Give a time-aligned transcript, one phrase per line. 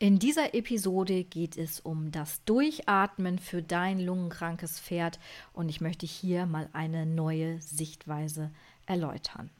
[0.00, 5.18] In dieser Episode geht es um das Durchatmen für dein lungenkrankes Pferd
[5.52, 8.52] und ich möchte hier mal eine neue Sichtweise
[8.86, 9.50] erläutern.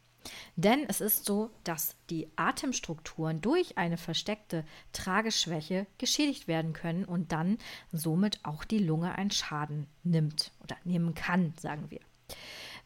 [0.55, 7.33] Denn es ist so, dass die Atemstrukturen durch eine versteckte Trageschwäche geschädigt werden können und
[7.33, 7.59] dann
[7.91, 12.01] somit auch die Lunge einen Schaden nimmt oder nehmen kann, sagen wir.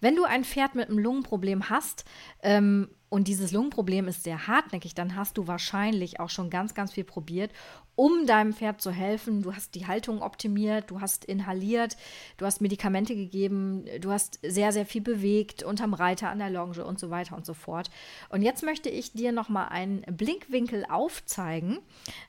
[0.01, 2.07] Wenn du ein Pferd mit einem Lungenproblem hast
[2.43, 6.93] ähm, und dieses Lungenproblem ist sehr hartnäckig, dann hast du wahrscheinlich auch schon ganz, ganz
[6.93, 7.51] viel probiert,
[7.95, 9.43] um deinem Pferd zu helfen.
[9.43, 11.99] Du hast die Haltung optimiert, du hast inhaliert,
[12.39, 16.87] du hast Medikamente gegeben, du hast sehr, sehr viel bewegt unterm Reiter an der Longe
[16.87, 17.91] und so weiter und so fort.
[18.31, 21.81] Und jetzt möchte ich dir nochmal einen Blinkwinkel aufzeigen,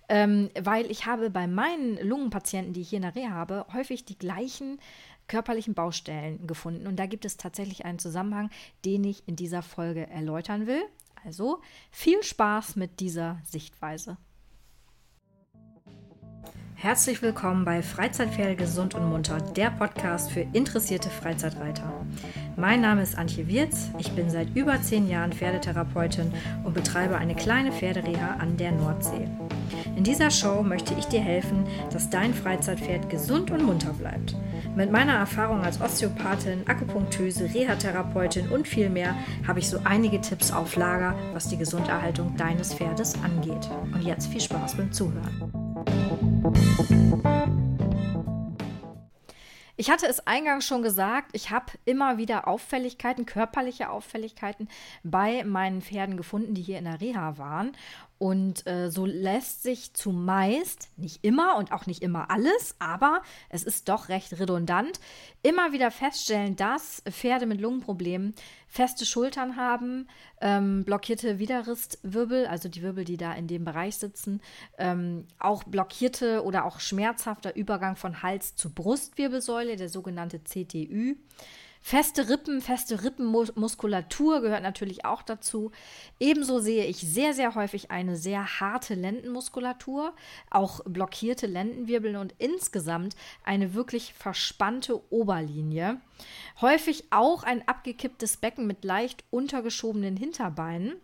[0.10, 4.04] ähm, weil ich habe bei meinen Lungenpatienten, die ich hier in der Reha habe, häufig
[4.04, 4.80] die gleichen
[5.28, 6.88] körperlichen Baustellen gefunden.
[6.88, 8.50] Und da gibt es tatsächlich einen Zusammenhang,
[8.86, 10.84] den ich in dieser Folge erläutern will.
[11.26, 14.18] Also viel Spaß mit dieser Sichtweise.
[16.84, 22.06] Herzlich willkommen bei Freizeitpferde gesund und munter, der Podcast für interessierte Freizeitreiter.
[22.58, 26.34] Mein Name ist Antje Wirz, ich bin seit über zehn Jahren Pferdetherapeutin
[26.66, 29.30] und betreibe eine kleine Pferdereha an der Nordsee.
[29.96, 34.36] In dieser Show möchte ich dir helfen, dass dein Freizeitpferd gesund und munter bleibt.
[34.76, 39.16] Mit meiner Erfahrung als Osteopathin, Akupunktöse, Reha-Therapeutin und viel mehr
[39.48, 43.70] habe ich so einige Tipps auf Lager, was die Gesunderhaltung deines Pferdes angeht.
[43.94, 45.52] Und jetzt viel Spaß beim Zuhören.
[49.76, 54.70] Ich hatte es eingangs schon gesagt, ich habe immer wieder Auffälligkeiten, körperliche Auffälligkeiten
[55.04, 57.74] bei meinen Pferden gefunden, die hier in der Reha waren.
[58.24, 63.64] Und äh, so lässt sich zumeist, nicht immer und auch nicht immer alles, aber es
[63.64, 65.02] ist doch recht redundant,
[65.42, 68.34] immer wieder feststellen, dass Pferde mit Lungenproblemen
[68.70, 70.08] feste Schultern haben,
[70.40, 74.40] ähm, blockierte Widerristwirbel, also die Wirbel, die da in dem Bereich sitzen,
[74.78, 81.18] ähm, auch blockierte oder auch schmerzhafter Übergang von Hals zu Brustwirbelsäule, der sogenannte CTÜ.
[81.86, 85.72] Feste Rippen, feste Rippenmuskulatur gehört natürlich auch dazu.
[86.18, 90.16] Ebenso sehe ich sehr, sehr häufig eine sehr harte Lendenmuskulatur,
[90.50, 96.00] auch blockierte Lendenwirbel und insgesamt eine wirklich verspannte Oberlinie.
[96.62, 100.96] Häufig auch ein abgekipptes Becken mit leicht untergeschobenen Hinterbeinen.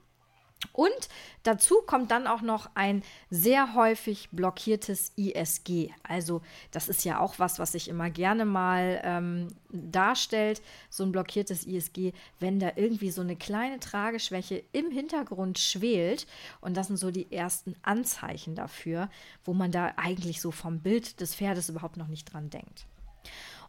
[0.73, 1.07] Und
[1.43, 5.91] dazu kommt dann auch noch ein sehr häufig blockiertes ISG.
[6.03, 11.13] Also das ist ja auch was, was sich immer gerne mal ähm, darstellt, so ein
[11.13, 16.27] blockiertes ISG, wenn da irgendwie so eine kleine Trageschwäche im Hintergrund schwelt.
[16.59, 19.09] Und das sind so die ersten Anzeichen dafür,
[19.45, 22.85] wo man da eigentlich so vom Bild des Pferdes überhaupt noch nicht dran denkt.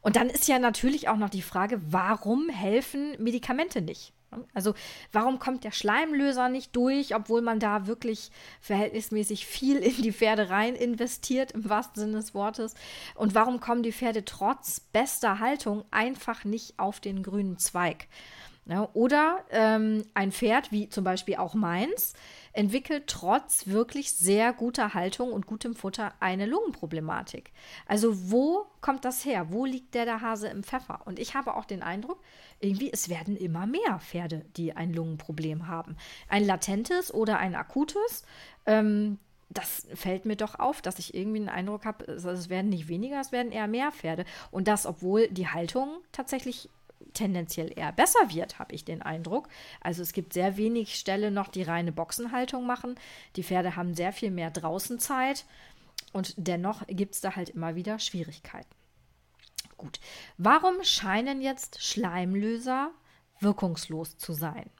[0.03, 4.13] Und dann ist ja natürlich auch noch die Frage, warum helfen Medikamente nicht?
[4.55, 4.75] Also
[5.13, 8.31] warum kommt der Schleimlöser nicht durch, obwohl man da wirklich
[8.61, 12.75] verhältnismäßig viel in die Pferde rein investiert, im wahrsten Sinne des Wortes?
[13.15, 18.07] Und warum kommen die Pferde trotz bester Haltung einfach nicht auf den grünen Zweig?
[18.67, 22.13] Ja, oder ähm, ein Pferd, wie zum Beispiel auch meins,
[22.53, 27.53] entwickelt trotz wirklich sehr guter Haltung und gutem Futter eine Lungenproblematik.
[27.87, 29.47] Also wo kommt das her?
[29.51, 31.01] Wo liegt der, der Hase im Pfeffer?
[31.05, 32.21] Und ich habe auch den Eindruck,
[32.61, 35.97] irgendwie es werden immer mehr Pferde, die ein Lungenproblem haben.
[36.29, 38.25] Ein latentes oder ein akutes.
[38.67, 42.87] Ähm, das fällt mir doch auf, dass ich irgendwie den Eindruck habe, es werden nicht
[42.87, 44.25] weniger, es werden eher mehr Pferde.
[44.53, 46.69] Und das, obwohl die Haltung tatsächlich
[47.15, 49.49] tendenziell eher besser wird, habe ich den Eindruck.
[49.81, 52.95] Also es gibt sehr wenig Ställe noch, die reine Boxenhaltung machen.
[53.37, 55.45] Die Pferde haben sehr viel mehr Draußenzeit
[56.13, 58.75] und dennoch gibt es da halt immer wieder Schwierigkeiten.
[59.77, 60.01] Gut,
[60.37, 62.91] warum scheinen jetzt Schleimlöser
[63.41, 64.71] wirkungslos zu sein?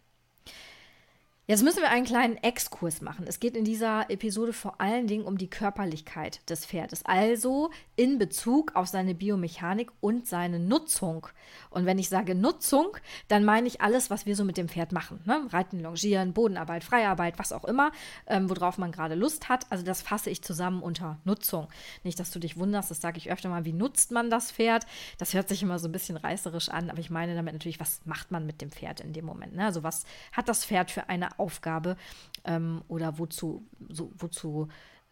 [1.51, 3.25] Jetzt müssen wir einen kleinen Exkurs machen.
[3.27, 8.19] Es geht in dieser Episode vor allen Dingen um die Körperlichkeit des Pferdes, also in
[8.19, 11.27] Bezug auf seine Biomechanik und seine Nutzung.
[11.69, 12.97] Und wenn ich sage Nutzung,
[13.27, 15.23] dann meine ich alles, was wir so mit dem Pferd machen.
[15.25, 15.49] Ne?
[15.51, 17.91] Reiten, Longieren, Bodenarbeit, Freiarbeit, was auch immer,
[18.29, 19.67] ähm, worauf man gerade Lust hat.
[19.71, 21.67] Also das fasse ich zusammen unter Nutzung.
[22.05, 24.87] Nicht, dass du dich wunderst, das sage ich öfter mal, wie nutzt man das Pferd?
[25.19, 28.03] Das hört sich immer so ein bisschen reißerisch an, aber ich meine damit natürlich, was
[28.05, 29.57] macht man mit dem Pferd in dem Moment?
[29.57, 29.65] Ne?
[29.65, 31.97] Also was hat das Pferd für eine Aufgabe
[32.45, 34.69] ähm, oder wozu, so, wozu,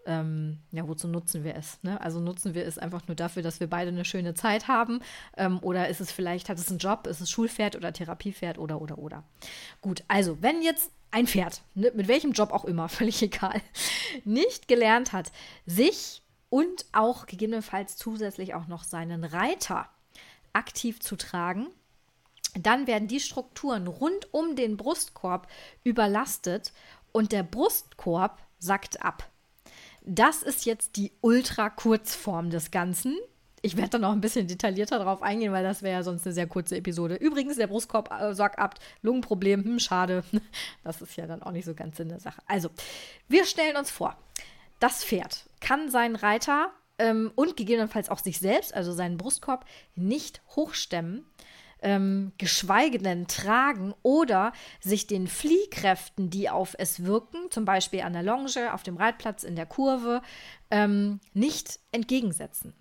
[0.06, 1.82] ähm, ja, wozu nutzen wir es?
[1.82, 2.00] Ne?
[2.00, 5.00] Also nutzen wir es einfach nur dafür, dass wir beide eine schöne Zeit haben
[5.36, 8.80] ähm, oder ist es vielleicht, hat es einen Job, ist es Schulpferd oder Therapiepferd oder,
[8.80, 9.24] oder, oder.
[9.80, 13.60] Gut, also wenn jetzt ein Pferd, ne, mit welchem Job auch immer, völlig egal,
[14.24, 15.32] nicht gelernt hat,
[15.66, 19.88] sich und auch gegebenenfalls zusätzlich auch noch seinen Reiter
[20.52, 21.68] aktiv zu tragen,
[22.66, 25.48] dann werden die Strukturen rund um den Brustkorb
[25.84, 26.72] überlastet
[27.12, 29.30] und der Brustkorb sackt ab.
[30.04, 33.16] das ist jetzt die Ultra-Kurzform des Ganzen.
[33.60, 36.32] Ich werde da noch ein bisschen detaillierter drauf eingehen, weil das wäre ja sonst eine
[36.32, 37.16] sehr kurze Episode.
[37.16, 40.24] Übrigens, der Brustkorb äh, sorgt ab, Lungenproblem, hm, schade.
[40.84, 42.40] Das ist ja dann auch nicht so ganz Sinn der Sache.
[42.46, 42.70] Also,
[43.28, 44.16] wir stellen uns vor,
[44.80, 49.64] das Pferd kann seinen Reiter ähm, und gegebenenfalls auch sich selbst, also seinen Brustkorb,
[49.94, 51.26] nicht hochstemmen,
[51.82, 58.12] ähm, geschweige denn tragen oder sich den Fliehkräften, die auf es wirken, zum Beispiel an
[58.12, 60.22] der Longe, auf dem Reitplatz, in der Kurve,
[60.70, 62.74] ähm, nicht entgegensetzen.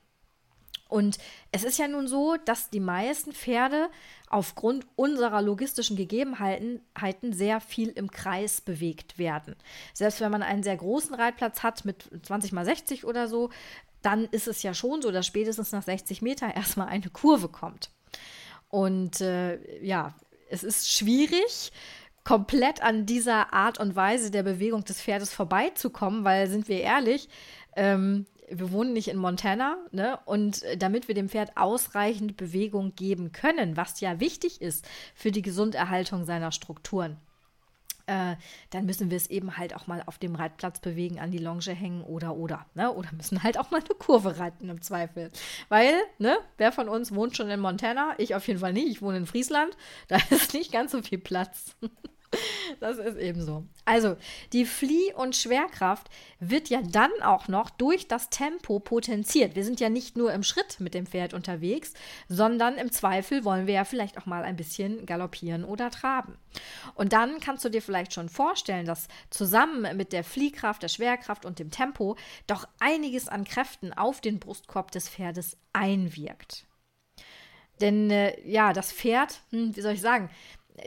[0.89, 1.17] Und
[1.51, 3.89] es ist ja nun so, dass die meisten Pferde
[4.29, 9.55] aufgrund unserer logistischen Gegebenheiten sehr viel im Kreis bewegt werden.
[9.93, 13.49] Selbst wenn man einen sehr großen Reitplatz hat mit 20 mal 60 oder so,
[14.01, 17.91] dann ist es ja schon so, dass spätestens nach 60 Meter erstmal eine Kurve kommt.
[18.69, 20.15] Und äh, ja,
[20.49, 21.71] es ist schwierig,
[22.23, 27.29] komplett an dieser Art und Weise der Bewegung des Pferdes vorbeizukommen, weil, sind wir ehrlich,
[27.75, 30.19] ähm, wir wohnen nicht in Montana, ne?
[30.25, 35.41] Und damit wir dem Pferd ausreichend Bewegung geben können, was ja wichtig ist für die
[35.41, 37.17] Gesunderhaltung seiner Strukturen,
[38.07, 38.35] äh,
[38.71, 41.61] dann müssen wir es eben halt auch mal auf dem Reitplatz bewegen, an die Longe
[41.61, 42.65] hängen oder oder.
[42.73, 42.91] Ne?
[42.91, 45.29] Oder müssen halt auch mal eine Kurve reiten im Zweifel.
[45.69, 48.15] Weil, ne, wer von uns wohnt schon in Montana?
[48.17, 48.87] Ich auf jeden Fall nicht.
[48.87, 49.77] Ich wohne in Friesland.
[50.07, 51.75] Da ist nicht ganz so viel Platz.
[52.79, 53.63] Das ist eben so.
[53.85, 54.17] Also,
[54.53, 56.09] die Flieh- und Schwerkraft
[56.39, 59.55] wird ja dann auch noch durch das Tempo potenziert.
[59.55, 61.93] Wir sind ja nicht nur im Schritt mit dem Pferd unterwegs,
[62.27, 66.37] sondern im Zweifel wollen wir ja vielleicht auch mal ein bisschen galoppieren oder traben.
[66.95, 71.45] Und dann kannst du dir vielleicht schon vorstellen, dass zusammen mit der Fliehkraft, der Schwerkraft
[71.45, 76.65] und dem Tempo doch einiges an Kräften auf den Brustkorb des Pferdes einwirkt.
[77.81, 80.29] Denn äh, ja, das Pferd, hm, wie soll ich sagen,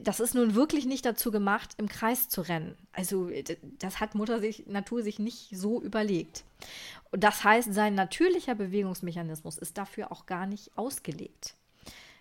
[0.02, 2.76] das ist nun wirklich nicht dazu gemacht, im Kreis zu rennen.
[2.92, 3.30] Also
[3.78, 6.44] das hat Mutter sich, Natur sich nicht so überlegt.
[7.10, 11.54] Und das heißt, sein natürlicher Bewegungsmechanismus ist dafür auch gar nicht ausgelegt.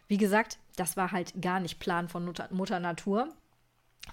[0.07, 3.31] Wie gesagt, das war halt gar nicht Plan von Mutter, Mutter Natur.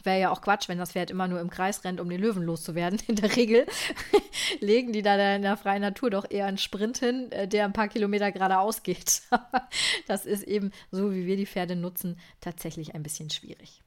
[0.02, 2.42] Wäre ja auch Quatsch, wenn das Pferd immer nur im Kreis rennt, um den Löwen
[2.42, 3.00] loszuwerden.
[3.06, 3.66] In der Regel
[4.60, 7.72] legen die da in der freien Natur doch eher einen Sprint hin, äh, der ein
[7.72, 9.22] paar Kilometer geradeaus geht.
[10.06, 13.82] das ist eben so, wie wir die Pferde nutzen, tatsächlich ein bisschen schwierig.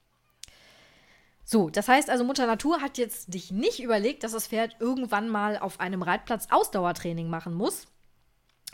[1.44, 5.30] So, das heißt also, Mutter Natur hat jetzt dich nicht überlegt, dass das Pferd irgendwann
[5.30, 7.88] mal auf einem Reitplatz Ausdauertraining machen muss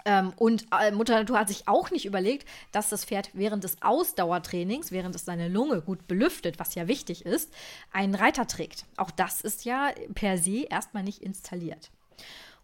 [0.03, 3.81] ähm, und äh, Mutter Natur hat sich auch nicht überlegt, dass das Pferd während des
[3.81, 7.53] Ausdauertrainings, während es seine Lunge gut belüftet, was ja wichtig ist,
[7.91, 8.85] einen Reiter trägt.
[8.97, 11.91] Auch das ist ja per se erstmal nicht installiert.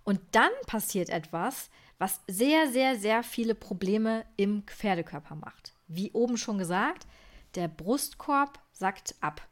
[0.03, 1.69] Und dann passiert etwas,
[1.99, 5.73] was sehr, sehr, sehr viele Probleme im Pferdekörper macht.
[5.87, 7.05] Wie oben schon gesagt,
[7.55, 9.47] der Brustkorb sackt ab.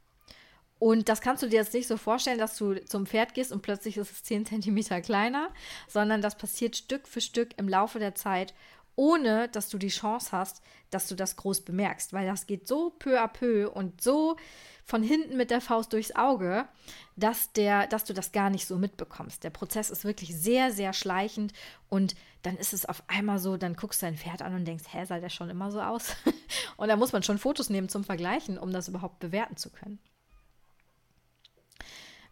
[0.80, 3.62] Und das kannst du dir jetzt nicht so vorstellen, dass du zum Pferd gehst und
[3.62, 5.50] plötzlich ist es 10 cm kleiner,
[5.88, 8.54] sondern das passiert Stück für Stück im Laufe der Zeit,
[8.96, 12.90] ohne dass du die Chance hast, dass du das groß bemerkst, weil das geht so
[12.90, 14.36] peu à peu und so
[14.84, 16.68] von hinten mit der Faust durchs Auge,
[17.16, 19.44] dass, der, dass du das gar nicht so mitbekommst.
[19.44, 21.54] Der Prozess ist wirklich sehr, sehr schleichend
[21.88, 24.86] und dann ist es auf einmal so, dann guckst du dein Pferd an und denkst,
[24.92, 26.16] hä, sah der schon immer so aus?
[26.78, 30.00] und da muss man schon Fotos nehmen zum Vergleichen, um das überhaupt bewerten zu können.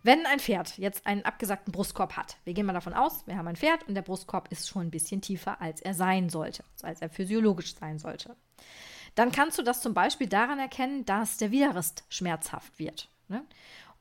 [0.03, 3.47] Wenn ein Pferd jetzt einen abgesackten Brustkorb hat, wir gehen mal davon aus, wir haben
[3.47, 7.01] ein Pferd und der Brustkorb ist schon ein bisschen tiefer, als er sein sollte, als
[7.01, 8.35] er physiologisch sein sollte,
[9.15, 13.09] dann kannst du das zum Beispiel daran erkennen, dass der Widerrist schmerzhaft wird.
[13.27, 13.43] Ne?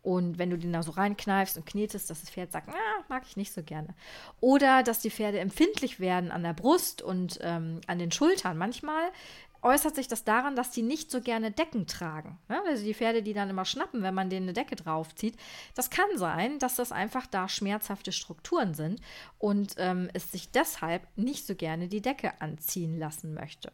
[0.07, 3.25] Und wenn du den da so reinkneifst und knetest, dass das Pferd sagt, ah, mag
[3.27, 3.89] ich nicht so gerne.
[4.39, 8.57] Oder dass die Pferde empfindlich werden an der Brust und ähm, an den Schultern.
[8.57, 9.03] Manchmal
[9.67, 12.39] äußert sich das daran, dass die nicht so gerne Decken tragen.
[12.49, 15.37] Ja, also die Pferde, die dann immer schnappen, wenn man denen eine Decke draufzieht.
[15.75, 19.01] Das kann sein, dass das einfach da schmerzhafte Strukturen sind
[19.39, 23.73] und ähm, es sich deshalb nicht so gerne die Decke anziehen lassen möchte.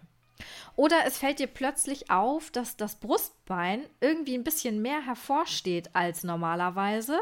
[0.77, 6.25] Oder es fällt dir plötzlich auf, dass das Brustbein irgendwie ein bisschen mehr hervorsteht als
[6.25, 7.21] normalerweise.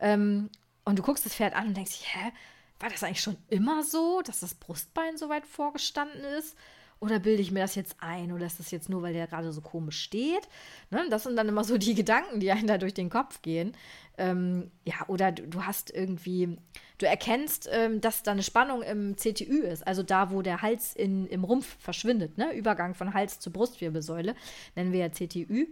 [0.00, 0.50] Ähm,
[0.84, 2.32] und du guckst das Pferd an und denkst, hä,
[2.80, 6.56] war das eigentlich schon immer so, dass das Brustbein so weit vorgestanden ist?
[6.98, 8.32] Oder bilde ich mir das jetzt ein?
[8.32, 10.48] Oder ist das jetzt nur, weil der gerade so komisch steht?
[10.90, 11.04] Ne?
[11.10, 13.72] Das sind dann immer so die Gedanken, die einem da durch den Kopf gehen.
[14.18, 16.56] Ähm, ja, oder du, du, hast irgendwie,
[16.96, 20.94] du erkennst, ähm, dass da eine Spannung im CTÜ ist, also da, wo der Hals
[20.94, 22.54] in, im Rumpf verschwindet, ne?
[22.54, 24.34] Übergang von Hals zur Brustwirbelsäule,
[24.74, 25.66] nennen wir ja CTÜ.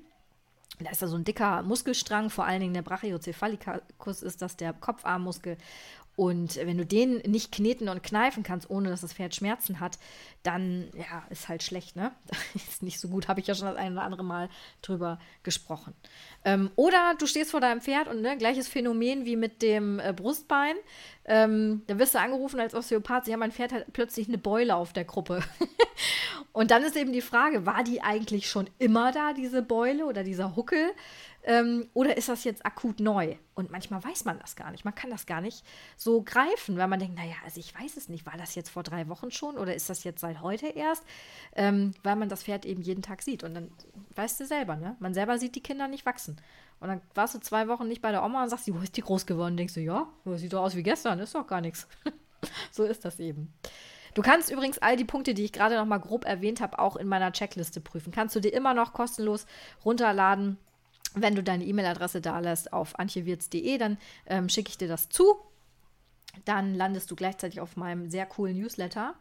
[0.80, 4.72] Da ist da so ein dicker Muskelstrang, vor allen Dingen der Brachiocephalicus ist das der
[4.72, 5.56] Kopfarmmuskel.
[6.16, 9.98] Und wenn du den nicht kneten und kneifen kannst, ohne dass das Pferd Schmerzen hat,
[10.44, 12.12] dann ja, ist halt schlecht, ne?
[12.54, 14.48] ist nicht so gut, habe ich ja schon das ein oder andere Mal
[14.82, 15.94] drüber gesprochen.
[16.44, 20.12] Ähm, oder du stehst vor deinem Pferd und ne, gleiches Phänomen wie mit dem äh,
[20.12, 20.76] Brustbein.
[21.24, 24.92] Ähm, dann wirst du angerufen als Osteopath, ja, mein Pferd hat plötzlich eine Beule auf
[24.92, 25.42] der Gruppe.
[26.52, 30.22] und dann ist eben die Frage, war die eigentlich schon immer da, diese Beule oder
[30.22, 30.92] dieser Huckel?
[31.46, 33.36] Ähm, oder ist das jetzt akut neu?
[33.54, 34.84] Und manchmal weiß man das gar nicht.
[34.84, 35.64] Man kann das gar nicht
[35.96, 38.24] so greifen, weil man denkt, naja, also ich weiß es nicht.
[38.24, 41.04] War das jetzt vor drei Wochen schon oder ist das jetzt seit heute erst?
[41.54, 43.44] Ähm, weil man das Pferd eben jeden Tag sieht.
[43.44, 43.70] Und dann
[44.14, 44.96] weißt du selber, ne?
[45.00, 46.40] Man selber sieht die Kinder nicht wachsen.
[46.80, 49.02] Und dann warst du zwei Wochen nicht bei der Oma und sagst, wo ist die
[49.02, 49.56] groß geworden?
[49.58, 51.86] Denkst du, ja, sieht doch aus wie gestern, ist doch gar nichts.
[52.72, 53.52] so ist das eben.
[54.14, 56.96] Du kannst übrigens all die Punkte, die ich gerade noch mal grob erwähnt habe, auch
[56.96, 58.12] in meiner Checkliste prüfen.
[58.12, 59.46] Kannst du dir immer noch kostenlos
[59.84, 60.56] runterladen
[61.14, 65.36] wenn du deine E-Mail-Adresse da lässt auf antjewirz.de, dann ähm, schicke ich dir das zu.
[66.44, 69.14] Dann landest du gleichzeitig auf meinem sehr coolen Newsletter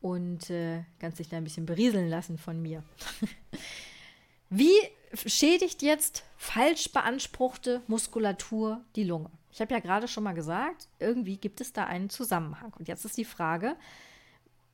[0.00, 2.82] und äh, kannst dich da ein bisschen berieseln lassen von mir.
[4.50, 4.76] Wie
[5.12, 9.30] schädigt jetzt falsch beanspruchte Muskulatur die Lunge?
[9.52, 12.72] Ich habe ja gerade schon mal gesagt, irgendwie gibt es da einen Zusammenhang.
[12.78, 13.76] Und jetzt ist die Frage,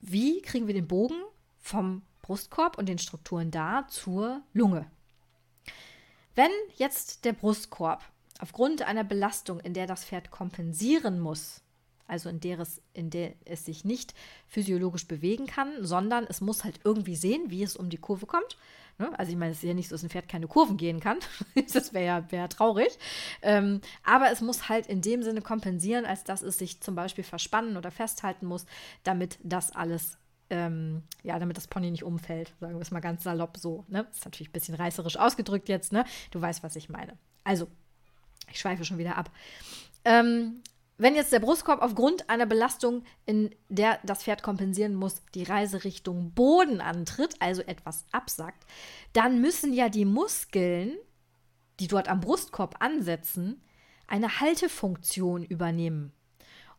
[0.00, 1.23] wie kriegen wir den Bogen
[1.59, 4.90] vom Brustkorb und den Strukturen da zur Lunge?
[6.34, 8.04] Wenn jetzt der Brustkorb
[8.40, 11.62] aufgrund einer Belastung, in der das Pferd kompensieren muss,
[12.06, 14.14] also in der, es, in der es sich nicht
[14.46, 18.58] physiologisch bewegen kann, sondern es muss halt irgendwie sehen, wie es um die Kurve kommt.
[18.98, 19.18] Ne?
[19.18, 21.18] Also ich meine, es ist ja nicht so, dass ein Pferd keine Kurven gehen kann.
[21.72, 22.98] das wäre ja wär traurig.
[23.42, 27.24] Ähm, aber es muss halt in dem Sinne kompensieren, als dass es sich zum Beispiel
[27.24, 28.66] verspannen oder festhalten muss,
[29.02, 30.18] damit das alles
[30.54, 33.84] ähm, ja, damit das Pony nicht umfällt, sagen wir es mal ganz salopp so.
[33.88, 34.06] Ne?
[34.12, 36.04] Ist natürlich ein bisschen reißerisch ausgedrückt jetzt, ne?
[36.30, 37.18] Du weißt, was ich meine.
[37.42, 37.66] Also,
[38.50, 39.30] ich schweife schon wieder ab.
[40.04, 40.62] Ähm,
[40.96, 46.32] wenn jetzt der Brustkorb aufgrund einer Belastung, in der das Pferd kompensieren muss, die Reiserichtung
[46.34, 48.64] Boden antritt, also etwas absackt,
[49.12, 50.94] dann müssen ja die Muskeln,
[51.80, 53.61] die dort am Brustkorb ansetzen,
[54.06, 56.12] eine Haltefunktion übernehmen.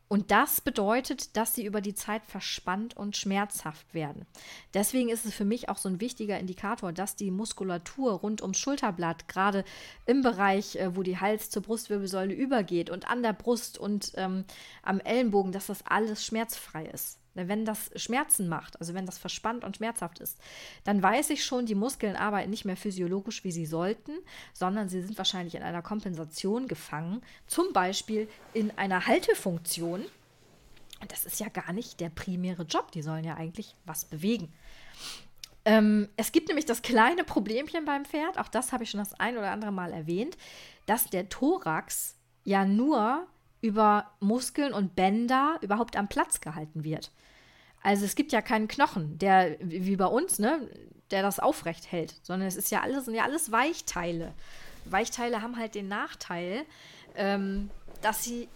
[0.08, 4.24] Und das bedeutet, dass sie über die Zeit verspannt und schmerzhaft werden.
[4.72, 8.58] Deswegen ist es für mich auch so ein wichtiger Indikator, dass die Muskulatur rund ums
[8.58, 9.64] Schulterblatt, gerade
[10.06, 14.44] im Bereich, äh, wo die Hals zur Brustwirbelsäule übergeht und an der Brust und ähm,
[14.82, 17.18] am Ellenbogen, dass das alles schmerzfrei ist.
[17.36, 20.38] Wenn das Schmerzen macht, also wenn das verspannt und schmerzhaft ist,
[20.84, 24.12] dann weiß ich schon, die Muskeln arbeiten nicht mehr physiologisch, wie sie sollten,
[24.52, 30.04] sondern sie sind wahrscheinlich in einer Kompensation gefangen, zum Beispiel in einer Haltefunktion.
[31.00, 34.52] Und das ist ja gar nicht der primäre Job, die sollen ja eigentlich was bewegen.
[35.66, 39.14] Ähm, es gibt nämlich das kleine Problemchen beim Pferd, auch das habe ich schon das
[39.14, 40.38] ein oder andere Mal erwähnt,
[40.86, 42.14] dass der Thorax
[42.44, 43.26] ja nur
[43.60, 47.10] über Muskeln und Bänder überhaupt am Platz gehalten wird.
[47.82, 50.68] Also es gibt ja keinen Knochen, der wie bei uns, ne,
[51.10, 54.34] der das aufrecht hält, sondern es ist ja alles, sind ja alles Weichteile.
[54.84, 56.64] Weichteile haben halt den Nachteil,
[57.14, 57.70] ähm,
[58.02, 58.48] dass sie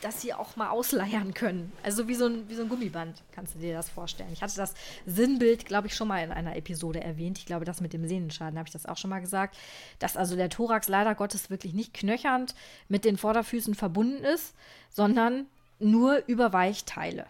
[0.00, 1.72] dass sie auch mal ausleiern können.
[1.82, 4.30] Also wie so, ein, wie so ein Gummiband, kannst du dir das vorstellen.
[4.32, 4.74] Ich hatte das
[5.06, 7.38] Sinnbild, glaube ich, schon mal in einer Episode erwähnt.
[7.38, 9.56] Ich glaube, das mit dem Sehnenschaden habe ich das auch schon mal gesagt.
[9.98, 12.54] Dass also der Thorax leider Gottes wirklich nicht knöchernd
[12.88, 14.54] mit den Vorderfüßen verbunden ist,
[14.90, 15.46] sondern
[15.78, 17.26] nur über Weichteile.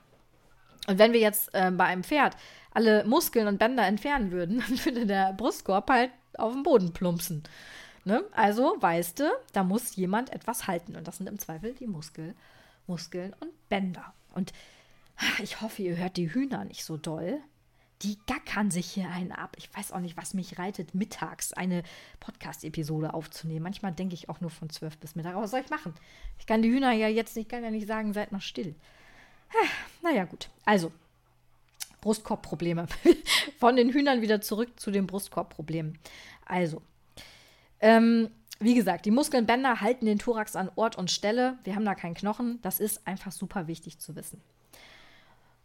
[0.87, 2.37] Und wenn wir jetzt äh, bei einem Pferd
[2.73, 7.45] alle Muskeln und Bänder entfernen würden, dann würde der Brustkorb halt auf den Boden plumpsen.
[8.05, 8.23] Ne?
[8.33, 10.97] Also weißt du, da muss jemand etwas halten.
[10.97, 12.35] Und das sind im Zweifel die Muskeln
[12.87, 14.13] Muskeln und Bänder.
[14.35, 14.53] Und
[15.43, 17.41] ich hoffe, ihr hört die Hühner nicht so doll.
[18.03, 19.57] Die gackern sich hier einen ab.
[19.57, 21.83] Ich weiß auch nicht, was mich reitet, mittags eine
[22.21, 23.63] Podcast-Episode aufzunehmen.
[23.63, 25.35] Manchmal denke ich auch nur von zwölf bis Mittag.
[25.35, 25.95] Aber was soll ich machen?
[26.39, 28.75] Ich kann die Hühner ja jetzt nicht, kann ja nicht sagen, seid mal still.
[30.03, 30.49] Naja, gut.
[30.65, 30.93] Also,
[32.01, 32.87] Brustkorbprobleme.
[33.59, 35.99] Von den Hühnern wieder zurück zu den Brustkorbproblemen.
[36.45, 36.83] Also,
[37.81, 38.31] ähm,
[38.65, 41.59] wie gesagt, die Muskelnbänder halten den Thorax an Ort und Stelle.
[41.65, 42.61] Wir haben da keinen Knochen.
[42.63, 44.41] Das ist einfach super wichtig zu wissen.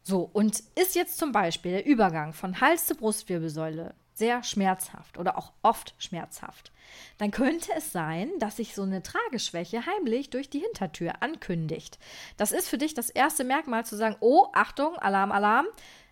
[0.04, 5.38] So, und ist jetzt zum Beispiel der Übergang von Hals zur Brustwirbelsäule sehr schmerzhaft oder
[5.38, 6.72] auch oft schmerzhaft,
[7.18, 12.00] dann könnte es sein, dass sich so eine Trageschwäche heimlich durch die Hintertür ankündigt.
[12.36, 15.68] Das ist für dich das erste Merkmal zu sagen, oh, Achtung, Alarm, Alarm,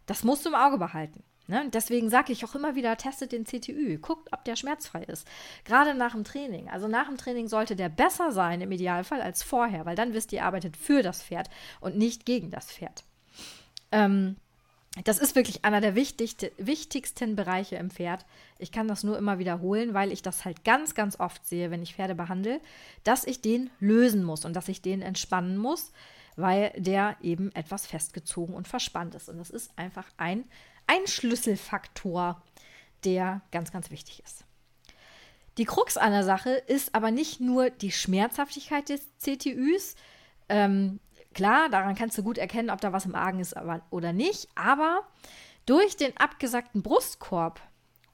[0.05, 1.23] das musst du im Auge behalten.
[1.47, 1.69] Ne?
[1.73, 5.27] Deswegen sage ich auch immer wieder, testet den CTÜ, guckt, ob der schmerzfrei ist.
[5.63, 6.69] Gerade nach dem Training.
[6.69, 10.31] Also nach dem Training sollte der besser sein im Idealfall als vorher, weil dann wisst
[10.33, 11.49] ihr, ihr arbeitet für das Pferd
[11.79, 13.03] und nicht gegen das Pferd.
[13.91, 14.35] Ähm,
[15.03, 18.25] das ist wirklich einer der wichtigste, wichtigsten Bereiche im Pferd.
[18.57, 21.83] Ich kann das nur immer wiederholen, weil ich das halt ganz, ganz oft sehe, wenn
[21.83, 22.59] ich Pferde behandle,
[23.03, 25.91] dass ich den lösen muss und dass ich den entspannen muss,
[26.35, 29.29] weil der eben etwas festgezogen und verspannt ist.
[29.29, 30.45] Und das ist einfach ein,
[30.87, 32.41] ein Schlüsselfaktor,
[33.03, 34.43] der ganz, ganz wichtig ist.
[35.57, 39.95] Die Krux der Sache ist aber nicht nur die Schmerzhaftigkeit des CTÜs.
[40.49, 40.99] Ähm,
[41.33, 43.55] klar, daran kannst du gut erkennen, ob da was im Argen ist
[43.89, 44.49] oder nicht.
[44.55, 45.07] Aber
[45.65, 47.59] durch den abgesackten Brustkorb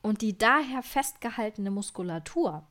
[0.01, 2.65] und die daher festgehaltene Muskulatur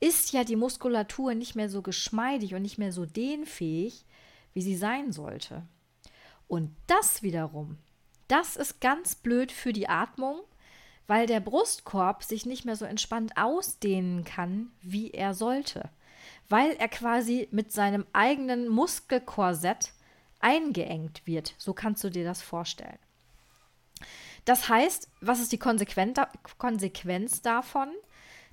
[0.00, 4.04] ist ja die Muskulatur nicht mehr so geschmeidig und nicht mehr so dehnfähig,
[4.52, 5.62] wie sie sein sollte.
[6.48, 7.78] Und das wiederum,
[8.28, 10.40] das ist ganz blöd für die Atmung,
[11.06, 15.90] weil der Brustkorb sich nicht mehr so entspannt ausdehnen kann, wie er sollte,
[16.48, 19.92] weil er quasi mit seinem eigenen Muskelkorsett
[20.40, 21.54] eingeengt wird.
[21.58, 22.98] So kannst du dir das vorstellen.
[24.44, 27.90] Das heißt, was ist die Konsequenz davon?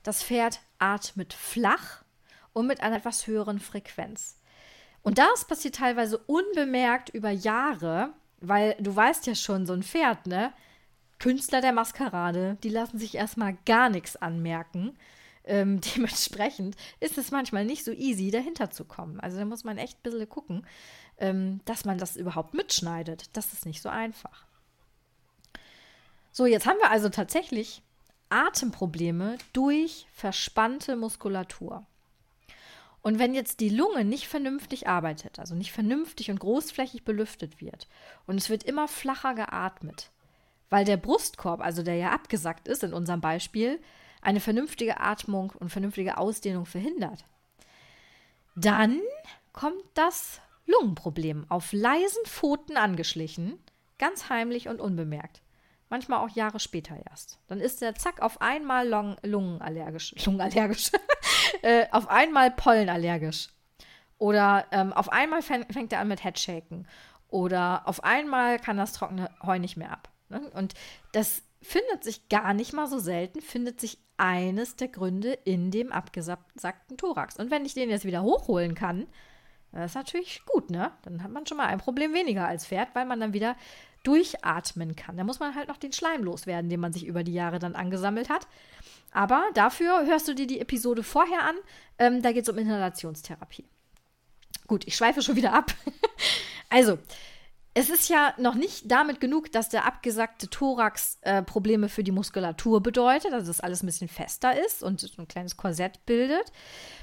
[0.03, 2.03] Das Pferd atmet flach
[2.53, 4.37] und mit einer etwas höheren Frequenz.
[5.03, 10.27] Und das passiert teilweise unbemerkt über Jahre, weil du weißt ja schon, so ein Pferd,
[10.27, 10.53] ne?
[11.19, 14.97] Künstler der Maskerade, die lassen sich erstmal gar nichts anmerken.
[15.43, 19.19] Ähm, dementsprechend ist es manchmal nicht so easy, dahinter zu kommen.
[19.19, 20.65] Also da muss man echt ein bisschen gucken,
[21.17, 23.29] ähm, dass man das überhaupt mitschneidet.
[23.33, 24.45] Das ist nicht so einfach.
[26.31, 27.83] So, jetzt haben wir also tatsächlich
[28.29, 31.85] Atemprobleme durch verspannte Muskulatur.
[33.01, 37.87] Und wenn jetzt die Lunge nicht vernünftig arbeitet, also nicht vernünftig und großflächig belüftet wird
[38.27, 40.11] und es wird immer flacher geatmet,
[40.69, 43.79] weil der Brustkorb, also der ja abgesackt ist in unserem Beispiel,
[44.21, 47.25] eine vernünftige Atmung und vernünftige Ausdehnung verhindert.
[48.55, 49.01] Dann
[49.51, 53.57] kommt das Lungenproblem auf leisen Pfoten angeschlichen,
[53.97, 55.41] ganz heimlich und unbemerkt.
[55.91, 57.37] Manchmal auch Jahre später erst.
[57.47, 60.15] Dann ist der zack auf einmal Long lungenallergisch.
[60.25, 60.89] Lungenallergisch.
[61.63, 63.49] äh, auf einmal pollenallergisch.
[64.17, 66.87] Oder ähm, auf einmal fängt er an mit Headshaken.
[67.27, 70.09] Oder auf einmal kann das trockene Heu nicht mehr ab.
[70.29, 70.49] Ne?
[70.53, 70.75] Und
[71.11, 75.91] das findet sich gar nicht mal so selten, findet sich eines der Gründe in dem
[75.91, 77.35] abgesackten Thorax.
[77.37, 79.07] Und wenn ich den jetzt wieder hochholen kann,
[79.73, 80.91] das ist natürlich gut, ne?
[81.03, 83.55] Dann hat man schon mal ein Problem weniger als Pferd, weil man dann wieder
[84.03, 85.17] durchatmen kann.
[85.17, 87.75] Da muss man halt noch den Schleim loswerden, den man sich über die Jahre dann
[87.75, 88.47] angesammelt hat.
[89.11, 91.55] Aber dafür hörst du dir die Episode vorher an.
[91.99, 93.65] Ähm, da geht es um Inhalationstherapie.
[94.67, 95.73] Gut, ich schweife schon wieder ab.
[96.69, 96.97] also,
[97.73, 102.11] es ist ja noch nicht damit genug, dass der abgesackte Thorax äh, Probleme für die
[102.11, 106.51] Muskulatur bedeutet, also dass alles ein bisschen fester ist und ein kleines Korsett bildet,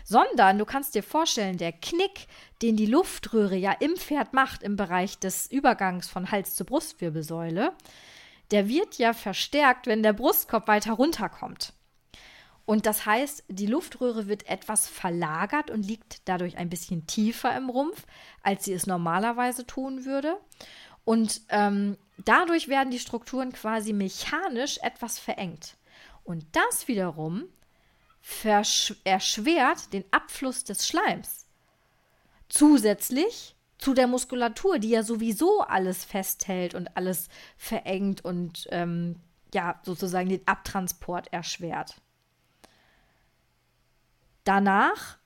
[0.04, 2.26] sondern du kannst dir vorstellen, der Knick,
[2.61, 7.72] den die Luftröhre ja im Pferd macht im Bereich des Übergangs von Hals zur Brustwirbelsäule,
[8.50, 11.72] der wird ja verstärkt, wenn der Brustkorb weiter runterkommt.
[12.68, 17.70] Und das heißt, die Luftröhre wird etwas verlagert und liegt dadurch ein bisschen tiefer im
[17.70, 18.04] Rumpf,
[18.42, 20.37] als sie es normalerweise tun würde.
[21.07, 25.78] Und ähm, dadurch werden die Strukturen quasi mechanisch etwas verengt.
[26.24, 27.44] Und das wiederum
[29.02, 31.46] erschwert den Abfluss des Schleims.
[32.50, 39.16] Zusätzlich zu der Muskulatur, die ja sowieso alles festhält und alles verengt und ähm,
[39.54, 41.96] ja sozusagen den Abtransport erschwert.
[44.49, 45.19] Danach,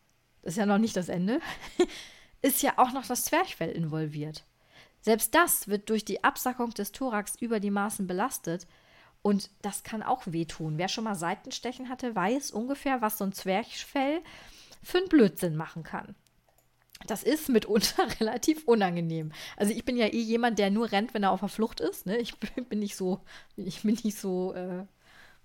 [0.43, 1.41] das ist ja noch nicht das Ende,
[2.43, 4.43] ist ja auch noch das Zwerchfell involviert.
[5.01, 8.67] Selbst das wird durch die Absackung des Thorax über die Maßen belastet
[9.23, 10.77] und das kann auch wehtun.
[10.77, 14.23] Wer schon mal Seitenstechen hatte, weiß ungefähr, was so ein Zwerchfell
[14.83, 16.17] für einen Blödsinn machen kann.
[17.07, 19.31] Das ist mitunter relativ unangenehm.
[19.57, 22.07] Also ich bin ja eh jemand, der nur rennt, wenn er auf der Flucht ist.
[22.07, 22.19] Ne?
[22.19, 22.37] Ich
[22.69, 23.21] bin nicht so,
[23.55, 24.85] ich bin nicht so äh,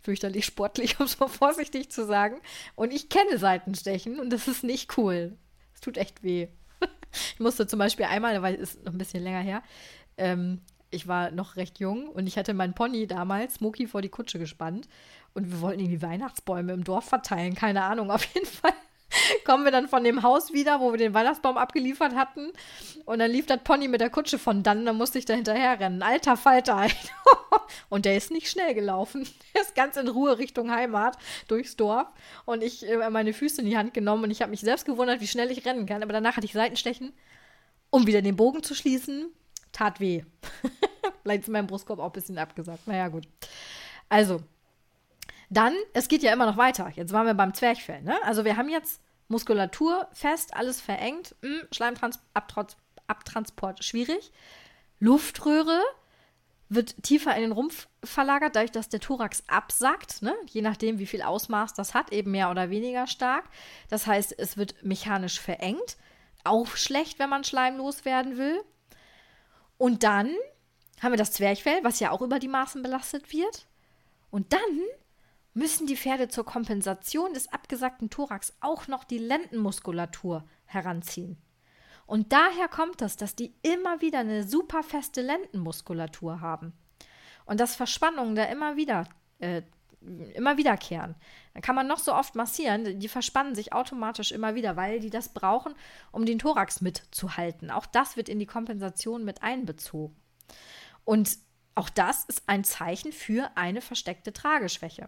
[0.02, 2.38] fürchterlich sportlich, um es mal vorsichtig zu sagen.
[2.76, 5.38] Und ich kenne Seitenstechen und das ist nicht cool.
[5.74, 6.48] Es tut echt weh.
[7.34, 9.64] ich musste zum Beispiel einmal, weil es ist noch ein bisschen länger her,
[10.18, 14.10] ähm, ich war noch recht jung und ich hatte meinen Pony damals, Smokey, vor die
[14.10, 14.88] Kutsche gespannt.
[15.34, 17.56] Und wir wollten irgendwie Weihnachtsbäume im Dorf verteilen.
[17.56, 18.10] Keine Ahnung.
[18.10, 18.74] Auf jeden Fall
[19.46, 22.52] kommen wir dann von dem Haus wieder, wo wir den Weihnachtsbaum abgeliefert hatten.
[23.06, 25.80] Und dann lief das Pony mit der Kutsche von dann, dann musste ich da hinterher
[25.80, 26.02] rennen.
[26.02, 26.88] Alter Falter.
[27.90, 29.28] und der ist nicht schnell gelaufen.
[29.54, 31.18] Der ist ganz in Ruhe Richtung Heimat
[31.48, 32.08] durchs Dorf.
[32.46, 35.20] Und ich äh, meine Füße in die Hand genommen und ich habe mich selbst gewundert,
[35.20, 36.04] wie schnell ich rennen kann.
[36.04, 37.14] Aber danach hatte ich Seitenstechen,
[37.90, 39.32] um wieder den Bogen zu schließen.
[39.72, 40.24] Tat weh.
[41.24, 42.88] Vielleicht ist mein Brustkorb auch ein bisschen abgesagt.
[42.88, 43.28] Naja, gut.
[44.10, 44.42] Also,
[45.50, 46.92] dann, es geht ja immer noch weiter.
[46.96, 48.02] Jetzt waren wir beim Zwerchfell.
[48.02, 48.16] Ne?
[48.24, 54.32] Also wir haben jetzt Muskulatur fest, alles verengt, hm, Schleimabtransport schwierig.
[55.00, 55.82] Luftröhre
[56.70, 60.36] wird tiefer in den Rumpf verlagert, dadurch, dass der Thorax absackt, ne?
[60.48, 63.46] je nachdem, wie viel Ausmaß das hat, eben mehr oder weniger stark.
[63.90, 65.96] Das heißt, es wird mechanisch verengt.
[66.44, 68.62] auch schlecht, wenn man Schleim loswerden will.
[69.78, 70.34] Und dann
[71.02, 73.68] haben wir das Zwerchfell, was ja auch über die Maßen belastet wird.
[74.30, 74.82] Und dann
[75.58, 81.38] müssen die Pferde zur Kompensation des abgesackten Thorax auch noch die Lendenmuskulatur heranziehen.
[82.06, 86.74] Und daher kommt das, dass die immer wieder eine super feste Lendenmuskulatur haben.
[87.46, 89.64] Und dass Verspannungen da immer wieder, äh,
[90.36, 91.16] immer wiederkehren.
[91.56, 95.10] Da kann man noch so oft massieren, die verspannen sich automatisch immer wieder, weil die
[95.10, 95.74] das brauchen,
[96.12, 97.72] um den Thorax mitzuhalten.
[97.72, 100.16] Auch das wird in die Kompensation mit einbezogen.
[101.04, 101.40] Und
[101.74, 105.08] auch das ist ein Zeichen für eine versteckte Trageschwäche.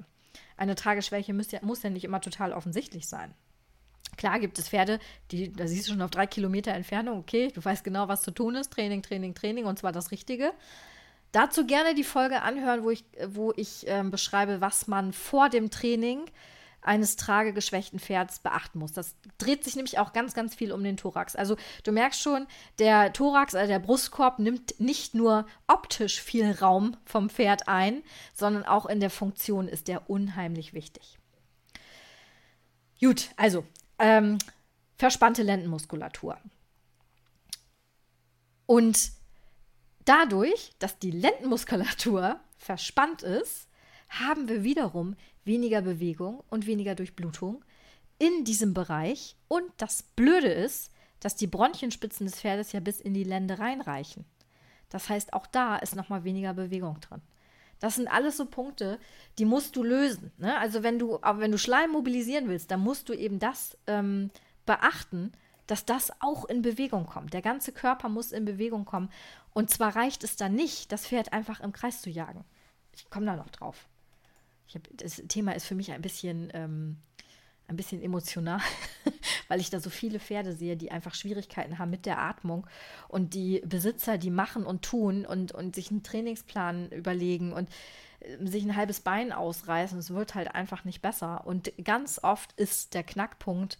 [0.58, 3.34] Eine Trageschwäche muss ja, muss ja nicht immer total offensichtlich sein.
[4.18, 5.00] Klar gibt es Pferde,
[5.32, 8.32] die, da siehst du schon auf drei Kilometer Entfernung, okay, du weißt genau, was zu
[8.32, 10.52] tun ist, Training, Training, Training und zwar das Richtige.
[11.32, 15.70] Dazu gerne die Folge anhören, wo ich, wo ich äh, beschreibe, was man vor dem
[15.70, 16.26] Training
[16.82, 18.94] eines tragegeschwächten Pferds beachten muss.
[18.94, 21.36] Das dreht sich nämlich auch ganz, ganz viel um den Thorax.
[21.36, 22.48] Also du merkst schon,
[22.80, 28.64] der Thorax, also der Brustkorb, nimmt nicht nur optisch viel Raum vom Pferd ein, sondern
[28.64, 31.18] auch in der Funktion ist der unheimlich wichtig.
[33.00, 33.66] Gut, also
[33.98, 34.38] ähm,
[34.98, 36.38] verspannte Lendenmuskulatur.
[38.66, 39.12] Und
[40.06, 43.68] dadurch, dass die Lendenmuskulatur verspannt ist,
[44.10, 45.16] haben wir wiederum
[45.50, 47.66] weniger Bewegung und weniger Durchblutung
[48.20, 49.36] in diesem Bereich.
[49.48, 54.26] Und das Blöde ist, dass die Bronchienspitzen des Pferdes ja bis in die Lände reinreichen.
[54.90, 57.22] Das heißt, auch da ist nochmal weniger Bewegung drin.
[57.80, 59.00] Das sind alles so Punkte,
[59.38, 60.32] die musst du lösen.
[60.38, 60.58] Ne?
[60.60, 64.30] Also wenn du, wenn du Schleim mobilisieren willst, dann musst du eben das ähm,
[64.66, 65.32] beachten,
[65.66, 67.34] dass das auch in Bewegung kommt.
[67.34, 69.10] Der ganze Körper muss in Bewegung kommen.
[69.54, 72.44] Und zwar reicht es dann nicht, das Pferd einfach im Kreis zu jagen.
[72.94, 73.88] Ich komme da noch drauf.
[74.74, 76.98] Hab, das Thema ist für mich ein bisschen, ähm,
[77.68, 78.60] ein bisschen emotional,
[79.48, 82.68] weil ich da so viele Pferde sehe, die einfach Schwierigkeiten haben mit der Atmung
[83.08, 87.70] und die Besitzer, die machen und tun und, und sich einen Trainingsplan überlegen und
[88.20, 90.00] äh, sich ein halbes Bein ausreißen.
[90.00, 91.46] Es wird halt einfach nicht besser.
[91.46, 93.78] Und ganz oft ist der Knackpunkt,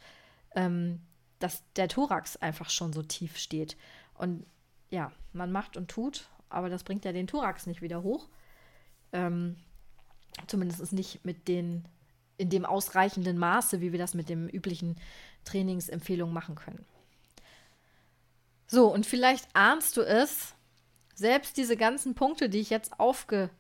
[0.56, 1.02] ähm,
[1.40, 3.78] dass der Thorax einfach schon so tief steht.
[4.14, 4.46] Und
[4.90, 8.28] ja, man macht und tut, aber das bringt ja den Thorax nicht wieder hoch.
[9.14, 9.56] Ähm,
[10.48, 11.86] Zumindest nicht mit den,
[12.38, 14.96] in dem ausreichenden Maße, wie wir das mit dem üblichen
[15.46, 16.86] Trainingsempfehlungen machen können.
[18.68, 20.54] So, und vielleicht ahnst du es,
[21.16, 23.52] selbst diese ganzen Punkte, die ich jetzt aufgeführt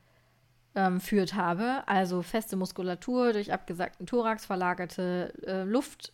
[1.33, 6.13] habe, also feste Muskulatur durch abgesagten Thorax, verlagerte äh, Luft,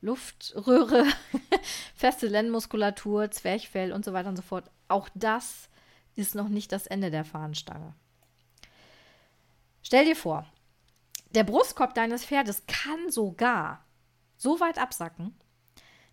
[0.00, 1.04] Luftröhre,
[1.94, 5.68] feste Lendenmuskulatur, Zwerchfell und so weiter und so fort, auch das
[6.14, 7.94] ist noch nicht das Ende der Fahnenstange.
[9.82, 10.46] Stell dir vor,
[11.30, 13.84] der Brustkorb deines Pferdes kann sogar
[14.36, 15.34] so weit absacken,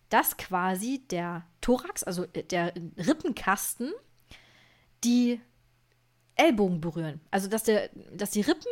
[0.08, 3.92] dass quasi der Thorax, also äh, der Rippenkasten,
[5.04, 5.40] die
[6.34, 7.20] Ellbogen berühren.
[7.30, 8.70] Also dass, der, dass die Rippen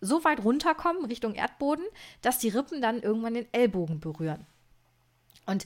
[0.00, 1.84] so weit runterkommen Richtung Erdboden,
[2.20, 4.46] dass die Rippen dann irgendwann den Ellbogen berühren.
[5.46, 5.64] Und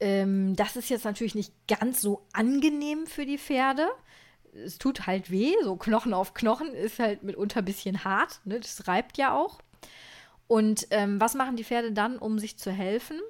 [0.00, 3.88] ähm, das ist jetzt natürlich nicht ganz so angenehm für die Pferde,
[4.52, 8.60] es tut halt weh, so Knochen auf Knochen ist halt mitunter ein bisschen hart, ne?
[8.60, 9.60] das reibt ja auch.
[10.46, 13.20] Und ähm, was machen die Pferde dann, um sich zu helfen?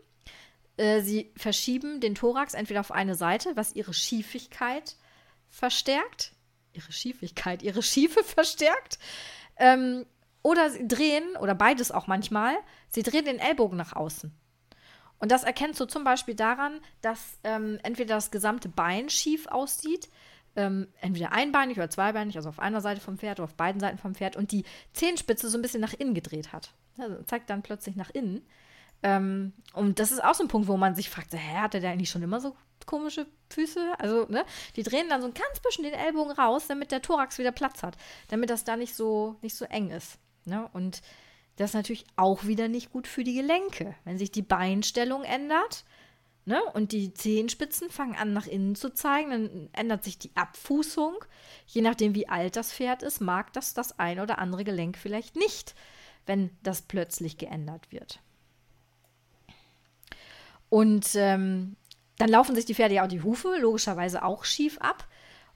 [0.77, 4.97] Äh, sie verschieben den Thorax entweder auf eine Seite, was ihre Schiefigkeit
[5.49, 6.33] verstärkt,
[6.73, 8.99] ihre Schiefigkeit, ihre Schiefe verstärkt,
[9.57, 10.05] ähm,
[10.43, 12.55] oder sie drehen, oder beides auch manchmal,
[12.89, 14.33] sie drehen den Ellbogen nach außen.
[15.19, 20.09] Und das erkennst du zum Beispiel daran, dass ähm, entweder das gesamte Bein schief aussieht,
[20.57, 23.99] ähm, entweder einbeinig oder zweibeinig, also auf einer Seite vom Pferd oder auf beiden Seiten
[23.99, 26.73] vom Pferd und die Zehenspitze so ein bisschen nach innen gedreht hat.
[26.99, 28.43] Also zeigt dann plötzlich nach innen.
[29.03, 31.91] Ähm, und das ist auch so ein Punkt, wo man sich fragt, hä, hatte der
[31.91, 33.95] eigentlich schon immer so komische Füße?
[33.99, 34.45] Also, ne?
[34.77, 37.83] Die drehen dann so ein ganz bisschen den Ellbogen raus, damit der Thorax wieder Platz
[37.83, 37.97] hat,
[38.29, 40.19] damit das da nicht so, nicht so eng ist.
[40.45, 40.69] Ne?
[40.73, 41.03] Und
[41.57, 43.95] das ist natürlich auch wieder nicht gut für die Gelenke.
[44.05, 45.85] Wenn sich die Beinstellung ändert,
[46.49, 46.63] Ne?
[46.75, 49.31] Und die Zehenspitzen fangen an, nach innen zu zeigen.
[49.31, 51.17] Dann ändert sich die Abfußung.
[51.67, 55.35] Je nachdem, wie alt das Pferd ist, mag das das ein oder andere Gelenk vielleicht
[55.35, 55.75] nicht,
[56.25, 58.21] wenn das plötzlich geändert wird.
[60.69, 61.75] Und ähm,
[62.17, 65.09] dann laufen sich die Pferde ja auch die Hufe logischerweise auch schief ab.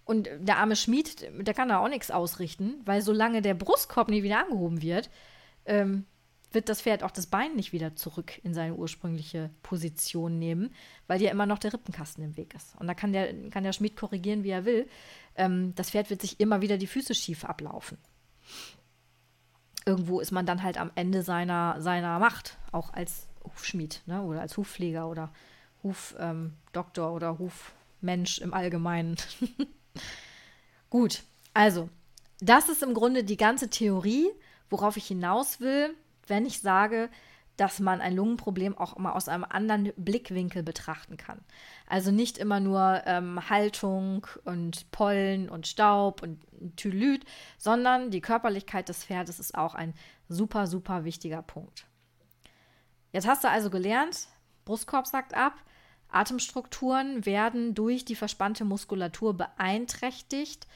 [0.04, 4.24] Und der arme Schmied, der kann da auch nichts ausrichten, weil solange der Brustkorb nie
[4.24, 5.08] wieder angehoben wird,
[5.66, 6.04] ähm,
[6.52, 10.74] wird das Pferd auch das Bein nicht wieder zurück in seine ursprüngliche Position nehmen,
[11.06, 12.74] weil ja immer noch der Rippenkasten im Weg ist.
[12.78, 14.88] Und da kann der, kann der Schmied korrigieren, wie er will.
[15.36, 17.98] Ähm, das Pferd wird sich immer wieder die Füße schief ablaufen.
[19.86, 24.22] Irgendwo ist man dann halt am Ende seiner, seiner Macht, auch als Hufschmied ne?
[24.22, 25.32] oder als Hufpfleger oder
[25.82, 29.16] Hufdoktor ähm, oder Hufmensch im Allgemeinen.
[30.90, 31.22] Gut,
[31.54, 31.88] also,
[32.40, 34.28] das ist im Grunde die ganze Theorie,
[34.68, 35.94] worauf ich hinaus will,
[36.30, 37.10] wenn ich sage,
[37.56, 41.40] dass man ein Lungenproblem auch immer aus einem anderen Blickwinkel betrachten kann.
[41.86, 46.40] Also nicht immer nur ähm, Haltung und Pollen und Staub und
[46.78, 47.26] Tylyt,
[47.58, 49.92] sondern die Körperlichkeit des Pferdes ist auch ein
[50.26, 51.84] super, super wichtiger Punkt.
[53.12, 54.28] Jetzt hast du also gelernt,
[54.64, 55.52] Brustkorb sagt ab,
[56.08, 60.66] Atemstrukturen werden durch die verspannte Muskulatur beeinträchtigt.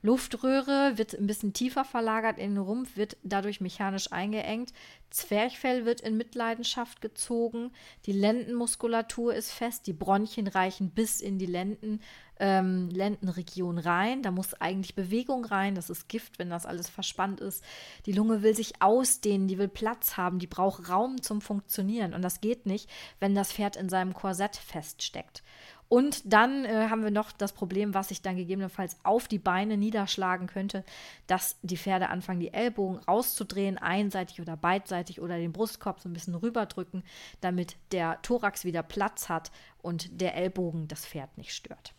[0.00, 4.72] Luftröhre wird ein bisschen tiefer verlagert in den Rumpf, wird dadurch mechanisch eingeengt.
[5.10, 7.72] Zwerchfell wird in Mitleidenschaft gezogen.
[8.06, 9.86] Die Lendenmuskulatur ist fest.
[9.86, 12.00] Die Bronchien reichen bis in die Lenden,
[12.38, 14.22] ähm, Lendenregion rein.
[14.22, 15.74] Da muss eigentlich Bewegung rein.
[15.74, 17.64] Das ist Gift, wenn das alles verspannt ist.
[18.06, 22.14] Die Lunge will sich ausdehnen, die will Platz haben, die braucht Raum zum Funktionieren.
[22.14, 25.42] Und das geht nicht, wenn das Pferd in seinem Korsett feststeckt.
[25.88, 29.78] Und dann äh, haben wir noch das Problem, was sich dann gegebenenfalls auf die Beine
[29.78, 30.84] niederschlagen könnte,
[31.26, 36.12] dass die Pferde anfangen, die Ellbogen rauszudrehen, einseitig oder beidseitig oder den Brustkorb so ein
[36.12, 37.04] bisschen rüberdrücken,
[37.40, 41.94] damit der Thorax wieder Platz hat und der Ellbogen das Pferd nicht stört.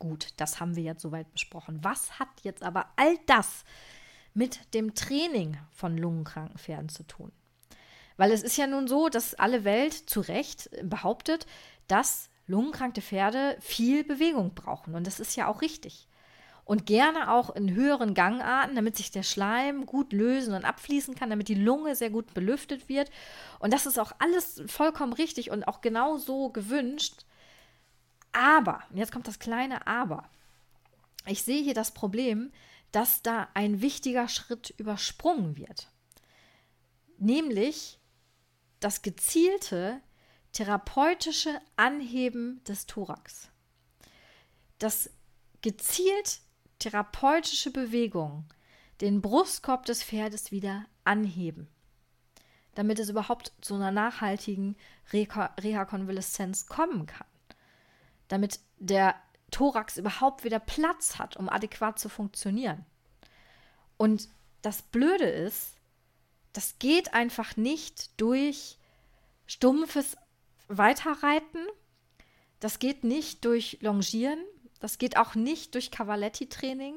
[0.00, 1.78] Gut, das haben wir jetzt soweit besprochen.
[1.82, 3.64] Was hat jetzt aber all das
[4.34, 7.30] mit dem Training von lungenkranken Pferden zu tun?
[8.16, 11.46] Weil es ist ja nun so, dass alle Welt zu Recht behauptet,
[11.86, 14.94] dass lungenkranke Pferde viel Bewegung brauchen.
[14.94, 16.08] Und das ist ja auch richtig.
[16.64, 21.30] Und gerne auch in höheren Gangarten, damit sich der Schleim gut lösen und abfließen kann,
[21.30, 23.10] damit die Lunge sehr gut belüftet wird.
[23.58, 27.24] Und das ist auch alles vollkommen richtig und auch genau so gewünscht.
[28.32, 30.28] Aber, und jetzt kommt das kleine Aber.
[31.26, 32.52] Ich sehe hier das Problem,
[32.92, 35.90] dass da ein wichtiger Schritt übersprungen wird.
[37.18, 37.98] Nämlich
[38.80, 40.00] das gezielte
[40.52, 43.48] therapeutische Anheben des Thorax.
[44.78, 45.10] Das
[45.62, 46.40] gezielt
[46.78, 48.44] therapeutische Bewegung,
[49.00, 51.68] den Brustkorb des Pferdes wieder anheben,
[52.74, 54.76] damit es überhaupt zu einer nachhaltigen
[55.12, 57.26] Reha-Konvaleszenz kommen kann,
[58.28, 59.14] damit der
[59.50, 62.84] Thorax überhaupt wieder Platz hat, um adäquat zu funktionieren.
[63.96, 64.28] Und
[64.62, 65.76] das Blöde ist,
[66.52, 68.78] das geht einfach nicht durch
[69.46, 70.16] stumpfes
[70.70, 71.66] Weiterreiten.
[72.60, 74.38] Das geht nicht durch Longieren.
[74.80, 76.94] Das geht auch nicht durch Cavaletti-Training.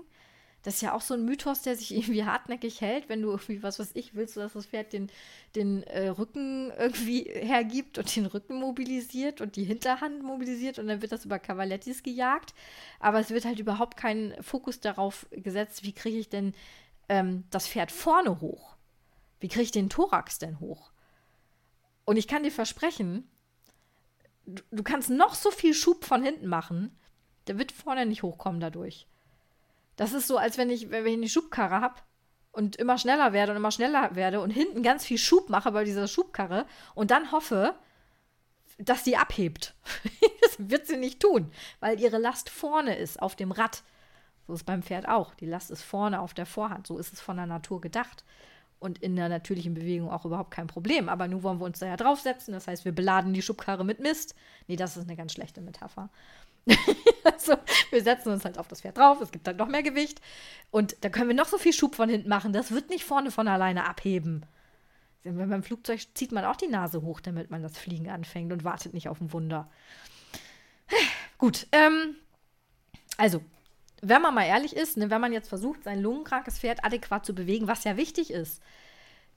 [0.62, 3.62] Das ist ja auch so ein Mythos, der sich irgendwie hartnäckig hält, wenn du irgendwie,
[3.62, 5.09] was weiß ich, willst dass das Pferd den,
[5.55, 11.01] den äh, Rücken irgendwie hergibt und den Rücken mobilisiert und die Hinterhand mobilisiert und dann
[11.01, 12.53] wird das über Cavalettis gejagt.
[12.99, 16.53] Aber es wird halt überhaupt kein Fokus darauf gesetzt, wie kriege ich denn
[17.09, 18.75] ähm, das Pferd vorne hoch?
[19.39, 20.91] Wie kriege ich den Thorax denn hoch?
[22.05, 23.29] Und ich kann dir versprechen,
[24.45, 26.97] du, du kannst noch so viel Schub von hinten machen,
[27.47, 29.08] der wird vorne nicht hochkommen dadurch.
[29.95, 31.95] Das ist so, als wenn ich, wenn ich eine Schubkarre habe
[32.51, 35.84] und immer schneller werde und immer schneller werde und hinten ganz viel Schub mache bei
[35.84, 37.75] dieser Schubkarre und dann hoffe,
[38.79, 39.75] dass die abhebt.
[40.41, 43.84] das wird sie nicht tun, weil ihre Last vorne ist, auf dem Rad.
[44.47, 45.36] So ist beim Pferd auch.
[45.36, 46.88] Die Last ist vorne auf der Vorhand.
[46.88, 48.25] So ist es von der Natur gedacht
[48.84, 51.08] und in der natürlichen Bewegung auch überhaupt kein Problem.
[51.08, 52.54] Aber nun wollen wir uns da ja draufsetzen.
[52.54, 54.36] Das heißt, wir beladen die Schubkarre mit Mist.
[54.67, 56.10] Nee, das ist eine ganz schlechte Metapher.
[57.24, 57.56] also,
[57.91, 60.22] wir setzen uns halt auf das Pferd drauf, es gibt halt noch mehr Gewicht.
[60.69, 62.52] Und da können wir noch so viel Schub von hinten machen.
[62.52, 64.46] Das wird nicht vorne von alleine abheben.
[65.24, 68.93] Beim Flugzeug zieht man auch die Nase hoch, damit man das Fliegen anfängt und wartet
[68.93, 69.69] nicht auf ein Wunder.
[71.38, 72.17] Gut, ähm,
[73.15, 73.41] also
[74.05, 77.33] wenn man mal ehrlich ist, ne, wenn man jetzt versucht, sein lungenkrankes Pferd adäquat zu
[77.33, 78.61] bewegen, was ja wichtig ist,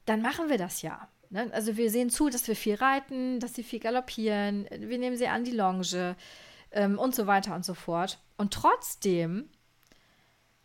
[0.07, 1.09] dann machen wir das ja.
[1.31, 1.48] Ne?
[1.52, 5.29] Also wir sehen zu, dass wir viel reiten, dass sie viel galoppieren, wir nehmen sie
[5.29, 6.16] an die Longe
[6.72, 8.18] ähm, und so weiter und so fort.
[8.37, 9.48] Und trotzdem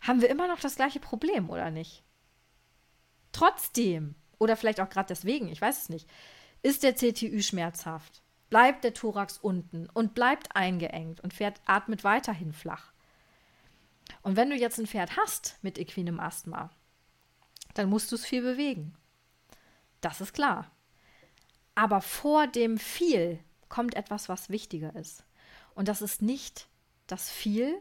[0.00, 2.02] haben wir immer noch das gleiche Problem, oder nicht?
[3.30, 6.08] Trotzdem, oder vielleicht auch gerade deswegen, ich weiß es nicht,
[6.62, 12.52] ist der CTÜ schmerzhaft, bleibt der Thorax unten und bleibt eingeengt und Pferd atmet weiterhin
[12.52, 12.91] flach.
[14.22, 16.70] Und wenn du jetzt ein Pferd hast mit equinem Asthma,
[17.74, 18.94] dann musst du es viel bewegen.
[20.00, 20.70] Das ist klar.
[21.74, 25.24] Aber vor dem viel kommt etwas, was wichtiger ist.
[25.74, 26.68] Und das ist nicht
[27.06, 27.80] das viel,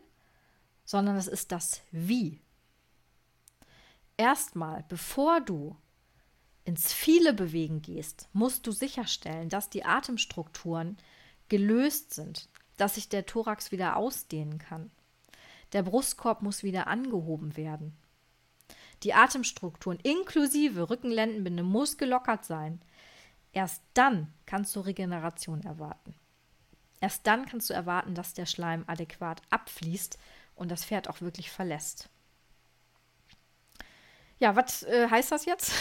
[0.86, 2.39] sondern es ist das wie.
[4.17, 5.76] Erstmal, bevor du
[6.63, 10.98] ins viele Bewegen gehst, musst du sicherstellen, dass die Atemstrukturen
[11.50, 14.91] gelöst sind, dass sich der Thorax wieder ausdehnen kann.
[15.73, 17.97] Der Brustkorb muss wieder angehoben werden.
[19.03, 22.81] Die Atemstrukturen inklusive Rückenlendenbinde muss gelockert sein.
[23.51, 26.15] Erst dann kannst du Regeneration erwarten.
[26.99, 30.19] Erst dann kannst du erwarten, dass der Schleim adäquat abfließt
[30.55, 32.10] und das Pferd auch wirklich verlässt.
[34.39, 35.71] Ja, was äh, heißt das jetzt?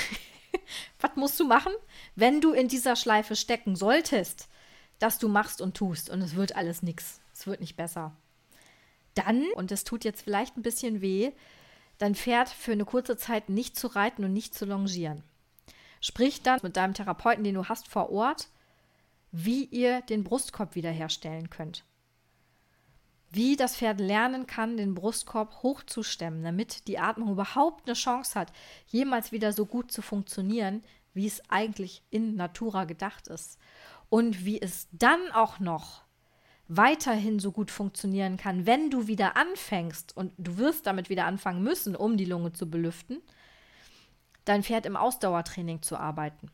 [1.00, 1.72] was musst du machen,
[2.14, 4.48] wenn du in dieser Schleife stecken solltest,
[4.98, 8.16] dass du machst und tust und es wird alles nichts, es wird nicht besser.
[9.24, 11.32] Dann, und es tut jetzt vielleicht ein bisschen weh,
[11.98, 15.22] dein Pferd für eine kurze Zeit nicht zu reiten und nicht zu longieren.
[16.00, 18.48] Sprich dann mit deinem Therapeuten, den du hast vor Ort,
[19.32, 21.84] wie ihr den Brustkorb wiederherstellen könnt.
[23.30, 28.52] Wie das Pferd lernen kann, den Brustkorb hochzustemmen, damit die Atmung überhaupt eine Chance hat,
[28.86, 30.82] jemals wieder so gut zu funktionieren,
[31.14, 33.58] wie es eigentlich in Natura gedacht ist.
[34.08, 36.02] Und wie es dann auch noch
[36.72, 41.64] weiterhin so gut funktionieren kann, wenn du wieder anfängst und du wirst damit wieder anfangen
[41.64, 43.20] müssen, um die Lunge zu belüften,
[44.44, 46.48] dein Pferd im Ausdauertraining zu arbeiten.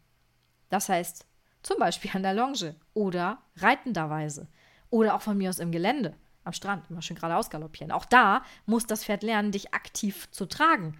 [0.70, 1.26] Das heißt,
[1.62, 4.48] zum Beispiel an der Longe oder reitenderweise
[4.88, 7.92] oder auch von mir aus im Gelände, am Strand, immer schön geradeaus galoppieren.
[7.92, 10.98] Auch da muss das Pferd lernen, dich aktiv zu tragen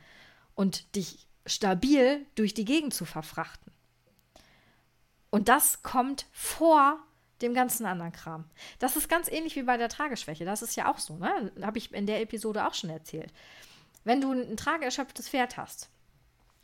[0.54, 3.72] und dich stabil durch die Gegend zu verfrachten.
[5.30, 6.98] Und das kommt vor
[7.42, 8.44] dem ganzen anderen Kram.
[8.78, 10.44] Das ist ganz ähnlich wie bei der Trageschwäche.
[10.44, 11.52] Das ist ja auch so, ne?
[11.62, 13.32] Habe ich in der Episode auch schon erzählt.
[14.04, 15.90] Wenn du ein trageerschöpftes Pferd hast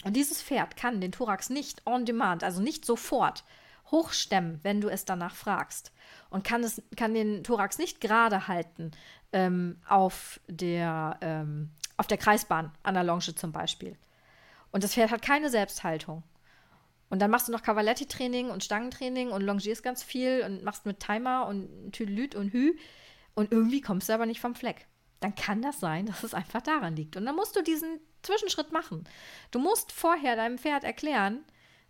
[0.05, 3.45] und dieses Pferd kann den Thorax nicht on demand, also nicht sofort
[3.91, 5.93] hochstemmen, wenn du es danach fragst.
[6.31, 8.93] Und kann, es, kann den Thorax nicht gerade halten
[9.33, 13.97] ähm, auf, der, ähm, auf der Kreisbahn an der Longe zum Beispiel.
[14.73, 16.23] Und das Pferd hat keine Selbsthaltung.
[17.13, 20.99] Und dann machst du noch Cavaletti-Training und Stangentraining und longierst ganz viel und machst mit
[20.99, 22.73] Timer und Tüdelüt und Hü.
[23.35, 24.87] Und irgendwie kommst du aber nicht vom Fleck.
[25.21, 27.19] Dann kann das sein, dass es einfach daran liegt.
[27.19, 29.05] Und dann musst du diesen Zwischenschritt machen.
[29.51, 31.45] Du musst vorher deinem Pferd erklären,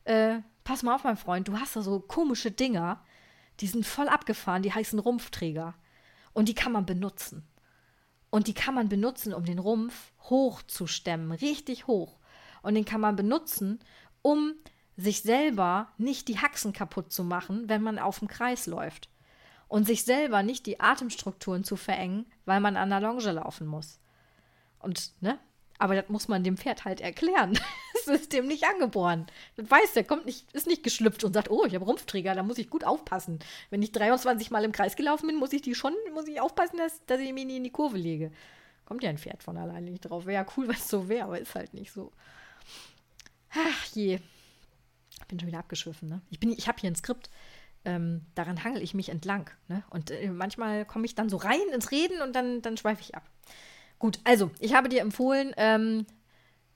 [0.06, 3.00] äh, pass mal auf, mein Freund, du hast da so komische Dinger,
[3.60, 5.76] die sind voll abgefahren, die heißen Rumpfträger.
[6.32, 7.46] Und die kann man benutzen.
[8.30, 12.18] Und die kann man benutzen, um den Rumpf hochzustemmen, richtig hoch.
[12.62, 13.78] Und den kann man benutzen,
[14.22, 14.54] um
[14.96, 19.08] sich selber nicht die Haxen kaputt zu machen, wenn man auf dem Kreis läuft.
[19.68, 23.98] Und sich selber nicht die Atemstrukturen zu verengen, weil man an der Longe laufen muss.
[24.78, 25.38] Und, ne,
[25.78, 27.58] aber das muss man dem Pferd halt erklären.
[28.04, 29.28] Das ist dem nicht angeboren.
[29.54, 32.42] Das weiß der, kommt nicht, ist nicht geschlüpft und sagt, oh, ich habe Rumpfträger, da
[32.42, 33.38] muss ich gut aufpassen.
[33.70, 36.78] Wenn ich 23 Mal im Kreis gelaufen bin, muss ich die schon, muss ich aufpassen,
[36.78, 38.32] dass, dass ich mich nie in die Kurve lege.
[38.86, 40.26] Kommt ja ein Pferd von alleine nicht drauf.
[40.26, 42.10] Wäre ja cool, wenn es so wäre, aber ist halt nicht so.
[43.54, 44.18] Ach je.
[45.28, 46.20] Bin schon wieder abgeschwiffen, ne?
[46.30, 47.30] Ich, ich habe hier ein Skript.
[47.84, 49.50] Ähm, daran hangel ich mich entlang.
[49.66, 49.82] Ne?
[49.90, 53.16] Und äh, manchmal komme ich dann so rein ins Reden und dann, dann schweife ich
[53.16, 53.28] ab.
[53.98, 56.06] Gut, also ich habe dir empfohlen, ähm,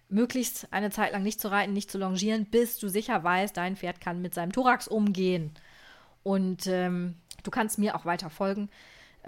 [0.08, 3.76] möglichst eine Zeit lang nicht zu reiten, nicht zu longieren, bis du sicher weißt, dein
[3.76, 5.52] Pferd kann mit seinem Thorax umgehen.
[6.22, 8.68] Und ähm, du kannst mir auch weiter folgen.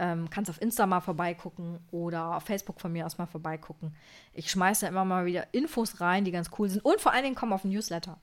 [0.00, 3.96] Ähm, kannst auf Insta mal vorbeigucken oder auf Facebook von mir aus mal vorbeigucken.
[4.32, 6.84] Ich schmeiße immer mal wieder Infos rein, die ganz cool sind.
[6.84, 8.16] Und vor allen Dingen komm auf den Newsletter.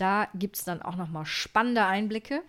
[0.00, 2.42] Da gibt es dann auch noch mal spannende Einblicke,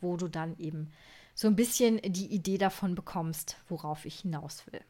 [0.00, 0.92] wo du dann eben
[1.34, 4.80] so ein bisschen die Idee davon bekommst, worauf ich hinaus will.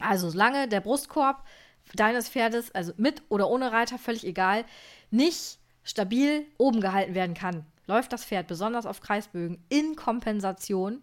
[0.00, 1.46] Also solange der Brustkorb
[1.94, 4.66] deines Pferdes, also mit oder ohne Reiter, völlig egal,
[5.10, 11.02] nicht stabil oben gehalten werden kann, läuft das Pferd besonders auf Kreisbögen in Kompensation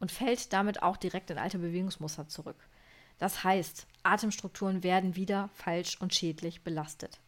[0.00, 2.68] und fällt damit auch direkt in alte Bewegungsmuster zurück.
[3.16, 7.20] Das heißt, Atemstrukturen werden wieder falsch und schädlich belastet.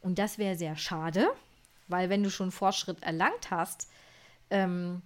[0.00, 1.26] Und das wäre sehr schade,
[1.88, 3.88] weil wenn du schon Fortschritt erlangt hast
[4.50, 5.02] ähm,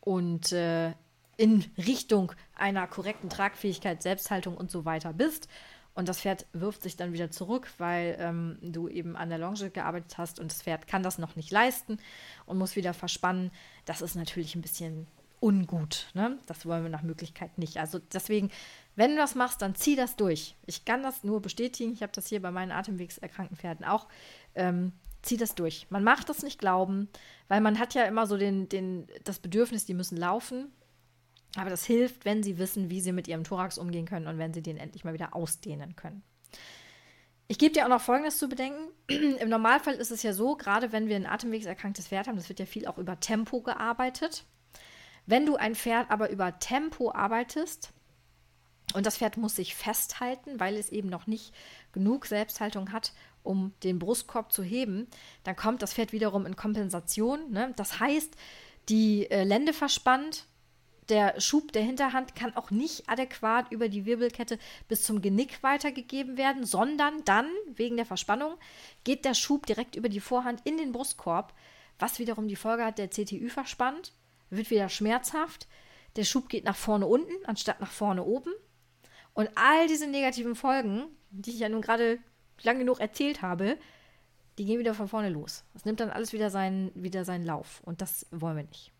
[0.00, 0.92] und äh,
[1.36, 5.48] in Richtung einer korrekten Tragfähigkeit, Selbsthaltung und so weiter bist.
[5.94, 9.70] Und das Pferd wirft sich dann wieder zurück, weil ähm, du eben an der Longe
[9.70, 11.98] gearbeitet hast und das Pferd kann das noch nicht leisten
[12.46, 13.50] und muss wieder verspannen.
[13.84, 15.06] Das ist natürlich ein bisschen
[15.40, 16.08] ungut.
[16.14, 16.38] Ne?
[16.46, 17.78] Das wollen wir nach Möglichkeit nicht.
[17.78, 18.50] Also deswegen,
[18.96, 20.56] wenn du das machst, dann zieh das durch.
[20.66, 21.92] Ich kann das nur bestätigen.
[21.92, 24.06] Ich habe das hier bei meinen atemwegserkrankten Pferden auch.
[24.54, 25.86] Ähm, zieh das durch.
[25.90, 27.08] Man macht das nicht glauben,
[27.48, 30.72] weil man hat ja immer so den, den, das Bedürfnis, die müssen laufen.
[31.56, 34.52] Aber das hilft, wenn sie wissen, wie sie mit ihrem Thorax umgehen können und wenn
[34.52, 36.22] sie den endlich mal wieder ausdehnen können.
[37.50, 38.90] Ich gebe dir auch noch Folgendes zu bedenken.
[39.08, 42.60] Im Normalfall ist es ja so, gerade wenn wir ein atemwegserkranktes Pferd haben, das wird
[42.60, 44.44] ja viel auch über Tempo gearbeitet.
[45.24, 47.92] Wenn du ein Pferd aber über Tempo arbeitest
[48.94, 51.54] und das Pferd muss sich festhalten, weil es eben noch nicht
[51.92, 53.12] genug Selbsthaltung hat,
[53.48, 55.08] um den Brustkorb zu heben,
[55.42, 57.50] dann kommt das Pferd wiederum in Kompensation.
[57.50, 57.72] Ne?
[57.76, 58.36] Das heißt,
[58.90, 60.44] die äh, Lende verspannt,
[61.08, 66.36] der Schub der Hinterhand kann auch nicht adäquat über die Wirbelkette bis zum Genick weitergegeben
[66.36, 68.56] werden, sondern dann, wegen der Verspannung,
[69.04, 71.54] geht der Schub direkt über die Vorhand in den Brustkorb,
[71.98, 74.12] was wiederum die Folge hat, der CTÜ verspannt,
[74.50, 75.66] wird wieder schmerzhaft,
[76.16, 78.52] der Schub geht nach vorne unten anstatt nach vorne oben.
[79.32, 82.18] Und all diese negativen Folgen, die ich ja nun gerade
[82.62, 83.78] lang genug erzählt habe,
[84.58, 85.64] die gehen wieder von vorne los.
[85.74, 87.80] Es nimmt dann alles wieder seinen, wieder seinen Lauf.
[87.84, 88.92] Und das wollen wir nicht.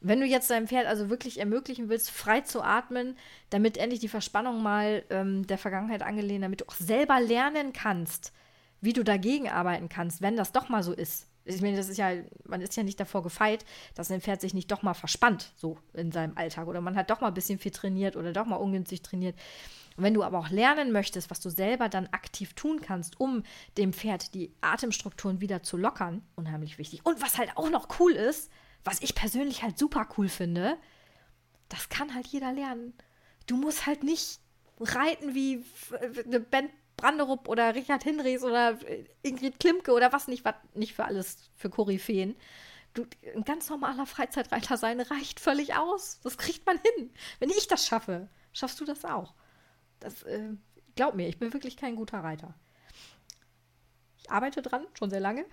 [0.00, 3.16] Wenn du jetzt deinem Pferd also wirklich ermöglichen willst, frei zu atmen,
[3.50, 8.32] damit endlich die Verspannung mal ähm, der Vergangenheit angelehnt, damit du auch selber lernen kannst,
[8.80, 11.27] wie du dagegen arbeiten kannst, wenn das doch mal so ist.
[11.48, 12.10] Ich meine, das ist ja,
[12.44, 15.78] man ist ja nicht davor gefeit, dass ein Pferd sich nicht doch mal verspannt, so
[15.94, 16.66] in seinem Alltag.
[16.66, 19.36] Oder man hat doch mal ein bisschen viel trainiert oder doch mal ungünstig trainiert.
[19.96, 23.42] Und wenn du aber auch lernen möchtest, was du selber dann aktiv tun kannst, um
[23.78, 27.04] dem Pferd die Atemstrukturen wieder zu lockern, unheimlich wichtig.
[27.04, 28.50] Und was halt auch noch cool ist,
[28.84, 30.76] was ich persönlich halt super cool finde,
[31.68, 32.94] das kann halt jeder lernen.
[33.46, 34.38] Du musst halt nicht
[34.78, 35.64] reiten wie
[36.24, 38.76] eine Ben Branderup oder Richard Hinrichs oder
[39.22, 42.36] Ingrid Klimke oder was nicht, was nicht für alles für Koryphäen.
[42.92, 46.20] Du, ein ganz normaler Freizeitreiter sein reicht völlig aus.
[46.22, 47.10] Das kriegt man hin.
[47.38, 49.34] Wenn ich das schaffe, schaffst du das auch.
[50.00, 50.50] Das, äh,
[50.96, 52.54] glaub mir, ich bin wirklich kein guter Reiter.
[54.18, 55.46] Ich arbeite dran, schon sehr lange,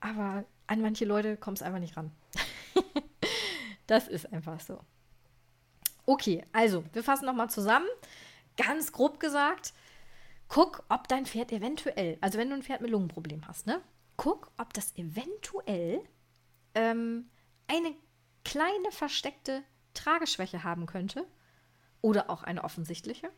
[0.00, 2.12] aber an manche Leute kommt es einfach nicht ran.
[3.86, 4.80] das ist einfach so.
[6.06, 7.88] Okay, also, wir fassen nochmal zusammen.
[8.56, 9.72] Ganz grob gesagt,
[10.52, 13.80] guck, ob dein Pferd eventuell, also wenn du ein Pferd mit Lungenproblem hast, ne?
[14.18, 16.02] Guck, ob das eventuell
[16.74, 17.30] ähm,
[17.68, 17.94] eine
[18.44, 19.62] kleine versteckte
[19.94, 21.26] Trageschwäche haben könnte
[22.02, 23.30] oder auch eine offensichtliche.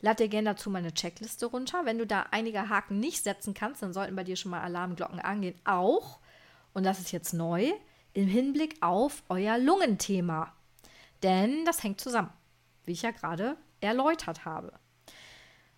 [0.00, 1.84] Lad dir gerne dazu mal eine Checkliste runter.
[1.84, 5.20] Wenn du da einige Haken nicht setzen kannst, dann sollten bei dir schon mal Alarmglocken
[5.20, 5.54] angehen.
[5.64, 6.18] Auch,
[6.72, 7.70] und das ist jetzt neu,
[8.14, 10.52] im Hinblick auf euer Lungenthema.
[11.22, 12.32] Denn das hängt zusammen,
[12.84, 14.81] wie ich ja gerade erläutert habe.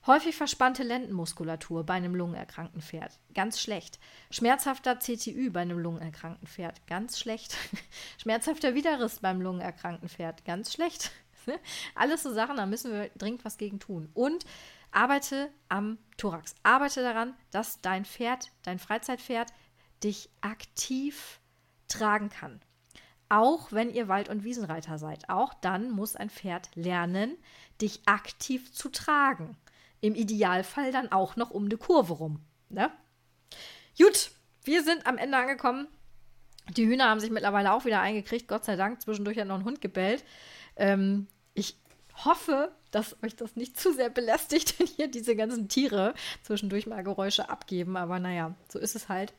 [0.07, 3.19] Häufig verspannte Lendenmuskulatur bei einem lungenerkrankten Pferd.
[3.35, 3.99] Ganz schlecht.
[4.31, 6.87] Schmerzhafter CTÜ bei einem lungenerkrankten Pferd.
[6.87, 7.57] Ganz schlecht.
[8.19, 10.45] Schmerzhafter Widerriss beim lungenerkrankten Pferd.
[10.45, 11.11] Ganz schlecht.
[11.95, 14.11] Alles so Sachen, da müssen wir dringend was gegen tun.
[14.13, 14.45] Und
[14.91, 16.55] arbeite am Thorax.
[16.63, 19.55] Arbeite daran, dass dein Pferd, dein Freizeitpferd,
[20.03, 21.41] dich aktiv
[21.89, 22.61] tragen kann.
[23.31, 25.31] Auch wenn ihr Wald- und Wiesenreiter seid.
[25.31, 27.39] Auch dann muss ein Pferd lernen,
[27.81, 29.57] dich aktiv zu tragen.
[30.05, 32.41] Im Idealfall dann auch noch um eine Kurve rum.
[32.69, 32.91] Ne?
[33.97, 34.33] Gut,
[34.63, 35.89] wir sind am Ende angekommen.
[36.77, 39.01] Die Hühner haben sich mittlerweile auch wieder eingekriegt, Gott sei Dank.
[39.01, 40.23] Zwischendurch hat noch ein Hund gebellt.
[40.77, 41.79] Ähm, ich
[42.23, 47.03] hoffe, dass euch das nicht zu sehr belästigt, wenn hier diese ganzen Tiere zwischendurch mal
[47.03, 47.97] Geräusche abgeben.
[47.97, 49.33] Aber naja, so ist es halt.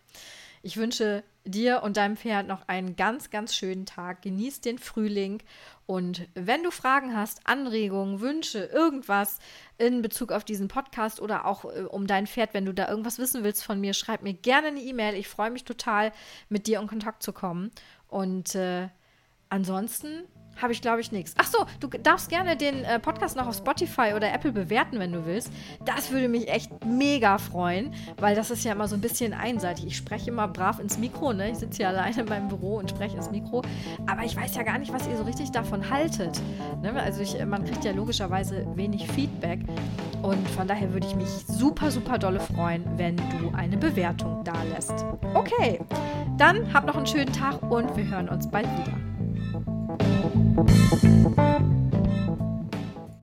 [0.63, 4.23] Ich wünsche dir und deinem Pferd noch einen ganz, ganz schönen Tag.
[4.23, 5.43] Genieß den Frühling.
[5.87, 9.39] Und wenn du Fragen hast, Anregungen, Wünsche, irgendwas
[9.77, 13.19] in Bezug auf diesen Podcast oder auch äh, um dein Pferd, wenn du da irgendwas
[13.19, 15.15] wissen willst von mir, schreib mir gerne eine E-Mail.
[15.15, 16.11] Ich freue mich total,
[16.49, 17.71] mit dir in Kontakt zu kommen.
[18.07, 18.89] Und äh,
[19.49, 20.23] ansonsten
[20.61, 21.33] habe ich, glaube ich, nichts.
[21.37, 25.11] Ach so, du darfst gerne den äh, Podcast noch auf Spotify oder Apple bewerten, wenn
[25.11, 25.51] du willst.
[25.85, 29.87] Das würde mich echt mega freuen, weil das ist ja immer so ein bisschen einseitig.
[29.87, 31.51] Ich spreche immer brav ins Mikro, ne?
[31.51, 33.61] Ich sitze hier alleine in meinem Büro und spreche ins Mikro.
[34.07, 36.41] Aber ich weiß ja gar nicht, was ihr so richtig davon haltet.
[36.81, 36.93] Ne?
[37.01, 39.59] Also ich, man kriegt ja logischerweise wenig Feedback.
[40.21, 44.63] Und von daher würde ich mich super, super dolle freuen, wenn du eine Bewertung da
[44.73, 45.05] lässt.
[45.33, 45.79] Okay,
[46.37, 49.14] dann habt noch einen schönen Tag und wir hören uns bald wieder.
[49.97, 51.44] Thank you.